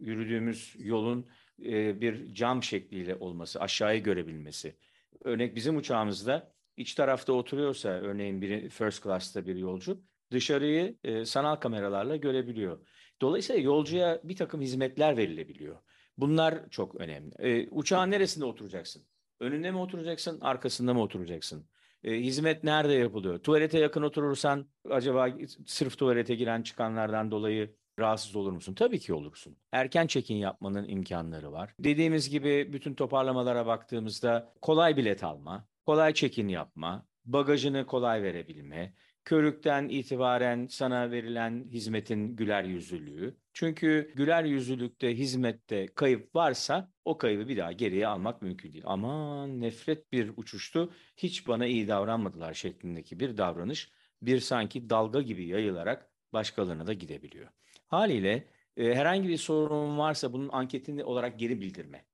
yürüdüğümüz 0.00 0.74
yolun 0.78 1.26
e, 1.64 2.00
bir 2.00 2.34
cam 2.34 2.62
şekliyle 2.62 3.14
olması, 3.14 3.60
aşağıyı 3.60 4.02
görebilmesi. 4.02 4.76
Örnek 5.24 5.56
bizim 5.56 5.76
uçağımızda 5.76 6.52
iç 6.76 6.94
tarafta 6.94 7.32
oturuyorsa 7.32 7.88
örneğin 7.88 8.42
bir 8.42 8.68
first 8.68 9.04
class'ta 9.04 9.46
bir 9.46 9.56
yolcu 9.56 10.02
dışarıyı 10.32 10.98
e, 11.04 11.24
sanal 11.24 11.56
kameralarla 11.56 12.16
görebiliyor. 12.16 12.78
Dolayısıyla 13.20 13.62
yolcuya 13.62 14.20
bir 14.24 14.36
takım 14.36 14.60
hizmetler 14.60 15.16
verilebiliyor. 15.16 15.76
Bunlar 16.18 16.70
çok 16.70 16.94
önemli. 16.94 17.34
E, 17.38 17.68
uçağın 17.70 18.10
neresinde 18.10 18.44
oturacaksın? 18.44 19.02
Önünde 19.40 19.70
mi 19.70 19.78
oturacaksın, 19.78 20.40
arkasında 20.40 20.94
mı 20.94 21.02
oturacaksın? 21.02 21.66
E, 22.04 22.12
hizmet 22.12 22.64
nerede 22.64 22.92
yapılıyor? 22.92 23.38
Tuvalete 23.38 23.78
yakın 23.78 24.02
oturursan 24.02 24.68
acaba 24.90 25.28
sırf 25.66 25.98
tuvalete 25.98 26.34
giren 26.34 26.62
çıkanlardan 26.62 27.30
dolayı 27.30 27.74
rahatsız 27.98 28.36
olur 28.36 28.52
musun? 28.52 28.74
Tabii 28.74 28.98
ki 28.98 29.14
olursun. 29.14 29.56
Erken 29.72 30.06
çekin 30.06 30.36
yapmanın 30.36 30.88
imkanları 30.88 31.52
var. 31.52 31.74
Dediğimiz 31.80 32.30
gibi 32.30 32.72
bütün 32.72 32.94
toparlamalara 32.94 33.66
baktığımızda 33.66 34.52
kolay 34.62 34.96
bilet 34.96 35.24
alma, 35.24 35.68
kolay 35.86 36.14
çekin 36.14 36.48
yapma, 36.48 37.06
bagajını 37.24 37.86
kolay 37.86 38.22
verebilme, 38.22 38.94
körükten 39.28 39.88
itibaren 39.88 40.66
sana 40.66 41.10
verilen 41.10 41.64
hizmetin 41.70 42.36
güler 42.36 42.64
yüzlülüğü. 42.64 43.36
Çünkü 43.52 44.12
güler 44.16 44.44
yüzlülükte, 44.44 45.18
hizmette 45.18 45.86
kayıp 45.86 46.34
varsa 46.34 46.92
o 47.04 47.18
kaybı 47.18 47.48
bir 47.48 47.56
daha 47.56 47.72
geriye 47.72 48.06
almak 48.06 48.42
mümkün 48.42 48.72
değil. 48.72 48.84
Aman 48.86 49.60
nefret 49.60 50.12
bir 50.12 50.32
uçuştu, 50.36 50.92
hiç 51.16 51.48
bana 51.48 51.66
iyi 51.66 51.88
davranmadılar 51.88 52.54
şeklindeki 52.54 53.20
bir 53.20 53.36
davranış 53.36 53.92
bir 54.22 54.40
sanki 54.40 54.90
dalga 54.90 55.20
gibi 55.20 55.46
yayılarak 55.46 56.10
başkalarına 56.32 56.86
da 56.86 56.92
gidebiliyor. 56.92 57.48
Haliyle 57.86 58.44
e, 58.76 58.94
herhangi 58.94 59.28
bir 59.28 59.36
sorun 59.36 59.98
varsa 59.98 60.32
bunun 60.32 60.48
anketini 60.52 61.04
olarak 61.04 61.38
geri 61.38 61.60
bildirme. 61.60 62.04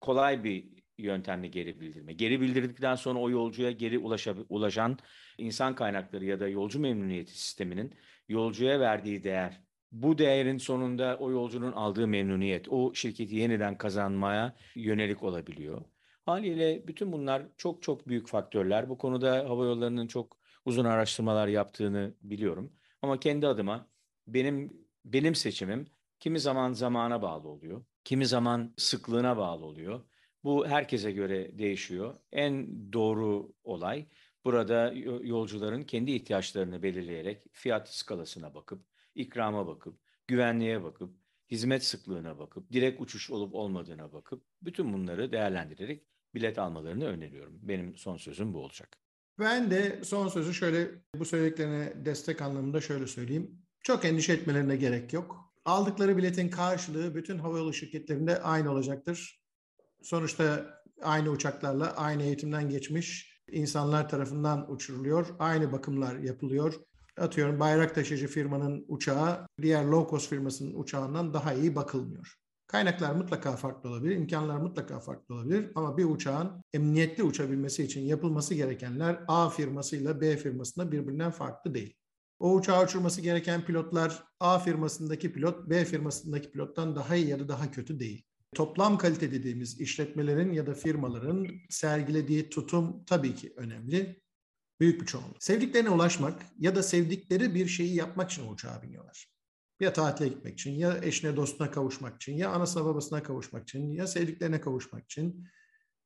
Kolay 0.00 0.44
bir 0.44 0.77
yöntemle 0.98 1.48
geri 1.48 1.80
bildirme. 1.80 2.12
Geri 2.12 2.40
bildirdikten 2.40 2.94
sonra 2.94 3.18
o 3.18 3.30
yolcuya 3.30 3.70
geri 3.70 3.98
ulaşa, 3.98 4.34
ulaşan 4.48 4.98
insan 5.38 5.74
kaynakları 5.74 6.24
ya 6.24 6.40
da 6.40 6.48
yolcu 6.48 6.80
memnuniyeti 6.80 7.38
sisteminin 7.38 7.94
yolcuya 8.28 8.80
verdiği 8.80 9.24
değer, 9.24 9.62
bu 9.92 10.18
değerin 10.18 10.58
sonunda 10.58 11.16
o 11.20 11.30
yolcunun 11.30 11.72
aldığı 11.72 12.06
memnuniyet, 12.08 12.68
o 12.68 12.94
şirketi 12.94 13.36
yeniden 13.36 13.78
kazanmaya 13.78 14.56
yönelik 14.74 15.22
olabiliyor. 15.22 15.84
Haliyle 16.26 16.88
bütün 16.88 17.12
bunlar 17.12 17.42
çok 17.56 17.82
çok 17.82 18.08
büyük 18.08 18.28
faktörler. 18.28 18.88
Bu 18.88 18.98
konuda 18.98 19.48
hava 19.48 19.64
yollarının 19.64 20.06
çok 20.06 20.36
uzun 20.64 20.84
araştırmalar 20.84 21.48
yaptığını 21.48 22.14
biliyorum. 22.22 22.72
Ama 23.02 23.20
kendi 23.20 23.46
adıma 23.46 23.88
benim 24.26 24.72
benim 25.04 25.34
seçimim 25.34 25.86
kimi 26.20 26.40
zaman 26.40 26.72
zamana 26.72 27.22
bağlı 27.22 27.48
oluyor, 27.48 27.84
kimi 28.04 28.26
zaman 28.26 28.74
sıklığına 28.76 29.36
bağlı 29.36 29.64
oluyor. 29.64 30.04
Bu 30.44 30.66
herkese 30.66 31.12
göre 31.12 31.58
değişiyor. 31.58 32.14
En 32.32 32.68
doğru 32.92 33.52
olay 33.64 34.06
burada 34.44 34.92
yolcuların 35.22 35.82
kendi 35.82 36.10
ihtiyaçlarını 36.10 36.82
belirleyerek 36.82 37.46
fiyat 37.52 37.94
skalasına 37.94 38.54
bakıp, 38.54 38.84
ikrama 39.14 39.66
bakıp, 39.66 40.00
güvenliğe 40.26 40.82
bakıp, 40.82 41.14
hizmet 41.50 41.84
sıklığına 41.84 42.38
bakıp, 42.38 42.72
direkt 42.72 43.00
uçuş 43.00 43.30
olup 43.30 43.54
olmadığına 43.54 44.12
bakıp 44.12 44.44
bütün 44.62 44.92
bunları 44.92 45.32
değerlendirerek 45.32 46.04
bilet 46.34 46.58
almalarını 46.58 47.06
öneriyorum. 47.06 47.58
Benim 47.62 47.96
son 47.96 48.16
sözüm 48.16 48.54
bu 48.54 48.58
olacak. 48.58 48.98
Ben 49.38 49.70
de 49.70 50.00
son 50.04 50.28
sözü 50.28 50.54
şöyle 50.54 50.90
bu 51.14 51.24
söylediklerine 51.24 51.92
destek 52.04 52.42
anlamında 52.42 52.80
şöyle 52.80 53.06
söyleyeyim. 53.06 53.62
Çok 53.80 54.04
endişe 54.04 54.32
etmelerine 54.32 54.76
gerek 54.76 55.12
yok. 55.12 55.52
Aldıkları 55.64 56.16
biletin 56.16 56.48
karşılığı 56.48 57.14
bütün 57.14 57.38
havayolu 57.38 57.72
şirketlerinde 57.72 58.42
aynı 58.42 58.72
olacaktır. 58.72 59.40
Sonuçta 60.02 60.74
aynı 61.02 61.30
uçaklarla 61.30 61.96
aynı 61.96 62.22
eğitimden 62.22 62.68
geçmiş 62.68 63.38
insanlar 63.52 64.08
tarafından 64.08 64.72
uçuruluyor. 64.72 65.26
Aynı 65.38 65.72
bakımlar 65.72 66.16
yapılıyor. 66.16 66.74
Atıyorum 67.18 67.60
bayrak 67.60 67.94
taşıyıcı 67.94 68.26
firmanın 68.26 68.84
uçağı 68.88 69.46
diğer 69.62 69.84
low 69.84 70.10
cost 70.10 70.30
firmasının 70.30 70.74
uçağından 70.74 71.34
daha 71.34 71.52
iyi 71.52 71.76
bakılmıyor. 71.76 72.34
Kaynaklar 72.66 73.14
mutlaka 73.14 73.56
farklı 73.56 73.88
olabilir, 73.90 74.16
imkanlar 74.16 74.56
mutlaka 74.56 75.00
farklı 75.00 75.34
olabilir 75.34 75.72
ama 75.74 75.96
bir 75.96 76.04
uçağın 76.04 76.62
emniyetli 76.72 77.22
uçabilmesi 77.22 77.84
için 77.84 78.00
yapılması 78.00 78.54
gerekenler 78.54 79.24
A 79.28 79.50
firmasıyla 79.50 80.20
B 80.20 80.36
firmasında 80.36 80.92
birbirinden 80.92 81.30
farklı 81.30 81.74
değil. 81.74 81.94
O 82.38 82.54
uçağı 82.54 82.84
uçurması 82.84 83.20
gereken 83.20 83.64
pilotlar 83.64 84.24
A 84.40 84.58
firmasındaki 84.58 85.32
pilot 85.32 85.70
B 85.70 85.84
firmasındaki 85.84 86.50
pilottan 86.50 86.96
daha 86.96 87.16
iyi 87.16 87.28
ya 87.28 87.38
da 87.38 87.48
daha 87.48 87.70
kötü 87.70 88.00
değil. 88.00 88.27
Toplam 88.54 88.98
kalite 88.98 89.32
dediğimiz 89.32 89.80
işletmelerin 89.80 90.52
ya 90.52 90.66
da 90.66 90.74
firmaların 90.74 91.48
sergilediği 91.70 92.50
tutum 92.50 93.04
tabii 93.04 93.34
ki 93.34 93.52
önemli. 93.56 94.20
Büyük 94.80 95.00
bir 95.00 95.06
çoğunluk. 95.06 95.42
Sevdiklerine 95.42 95.90
ulaşmak 95.90 96.42
ya 96.58 96.76
da 96.76 96.82
sevdikleri 96.82 97.54
bir 97.54 97.66
şeyi 97.66 97.94
yapmak 97.94 98.30
için 98.30 98.52
uçağa 98.52 98.82
biniyorlar. 98.82 99.26
Ya 99.80 99.92
tatile 99.92 100.28
gitmek 100.28 100.54
için, 100.54 100.70
ya 100.70 100.98
eşine 101.02 101.36
dostuna 101.36 101.70
kavuşmak 101.70 102.16
için, 102.16 102.36
ya 102.36 102.50
anasına 102.50 102.84
babasına 102.84 103.22
kavuşmak 103.22 103.62
için, 103.62 103.92
ya 103.92 104.06
sevdiklerine 104.06 104.60
kavuşmak 104.60 105.04
için 105.04 105.48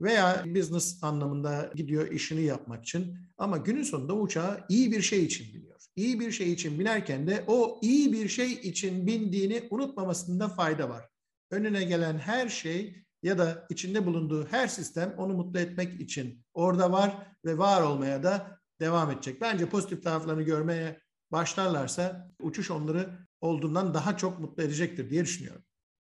veya 0.00 0.44
business 0.46 1.04
anlamında 1.04 1.72
gidiyor 1.74 2.10
işini 2.10 2.42
yapmak 2.42 2.82
için 2.82 3.18
ama 3.38 3.56
günün 3.56 3.82
sonunda 3.82 4.16
uçağa 4.16 4.66
iyi 4.68 4.92
bir 4.92 5.02
şey 5.02 5.24
için 5.24 5.54
biniyor. 5.54 5.80
İyi 5.96 6.20
bir 6.20 6.32
şey 6.32 6.52
için 6.52 6.78
binerken 6.78 7.26
de 7.26 7.44
o 7.46 7.78
iyi 7.82 8.12
bir 8.12 8.28
şey 8.28 8.52
için 8.52 9.06
bindiğini 9.06 9.68
unutmamasında 9.70 10.48
fayda 10.48 10.88
var. 10.88 11.11
Önüne 11.52 11.84
gelen 11.84 12.18
her 12.18 12.48
şey 12.48 13.04
ya 13.22 13.38
da 13.38 13.66
içinde 13.70 14.06
bulunduğu 14.06 14.46
her 14.46 14.68
sistem 14.68 15.14
onu 15.18 15.34
mutlu 15.34 15.60
etmek 15.60 16.00
için 16.00 16.44
orada 16.54 16.92
var 16.92 17.26
ve 17.44 17.58
var 17.58 17.82
olmaya 17.82 18.22
da 18.22 18.60
devam 18.80 19.10
edecek. 19.10 19.40
Bence 19.40 19.68
pozitif 19.68 20.02
taraflarını 20.02 20.42
görmeye 20.42 21.00
başlarlarsa 21.32 22.30
uçuş 22.40 22.70
onları 22.70 23.18
olduğundan 23.40 23.94
daha 23.94 24.16
çok 24.16 24.40
mutlu 24.40 24.62
edecektir 24.62 25.10
diye 25.10 25.24
düşünüyorum. 25.24 25.64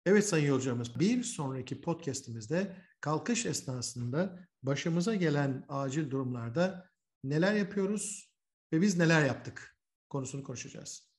Evet 0.05 0.27
sayın 0.27 0.47
yolcularımız 0.47 0.99
bir 0.99 1.23
sonraki 1.23 1.81
podcastimizde 1.81 2.77
kalkış 3.01 3.45
esnasında 3.45 4.47
başımıza 4.63 5.15
gelen 5.15 5.65
acil 5.69 6.11
durumlarda 6.11 6.89
neler 7.23 7.53
yapıyoruz 7.53 8.33
ve 8.73 8.81
biz 8.81 8.97
neler 8.97 9.25
yaptık 9.25 9.77
konusunu 10.09 10.43
konuşacağız. 10.43 11.11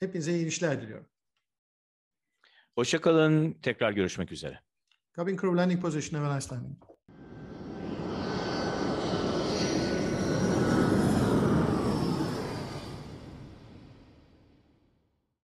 Hepinize 0.00 0.34
iyi 0.34 0.46
işler 0.46 0.82
diliyorum. 0.82 1.06
Hoşçakalın. 2.78 3.52
Tekrar 3.62 3.92
görüşmek 3.92 4.32
üzere. 4.32 4.60
Cabin 5.16 5.36
crew 5.36 5.56
landing 5.56 5.82
position. 5.82 6.20
Have 6.20 6.32
a 6.32 6.34
nice 6.36 6.54
landing. 6.54 6.76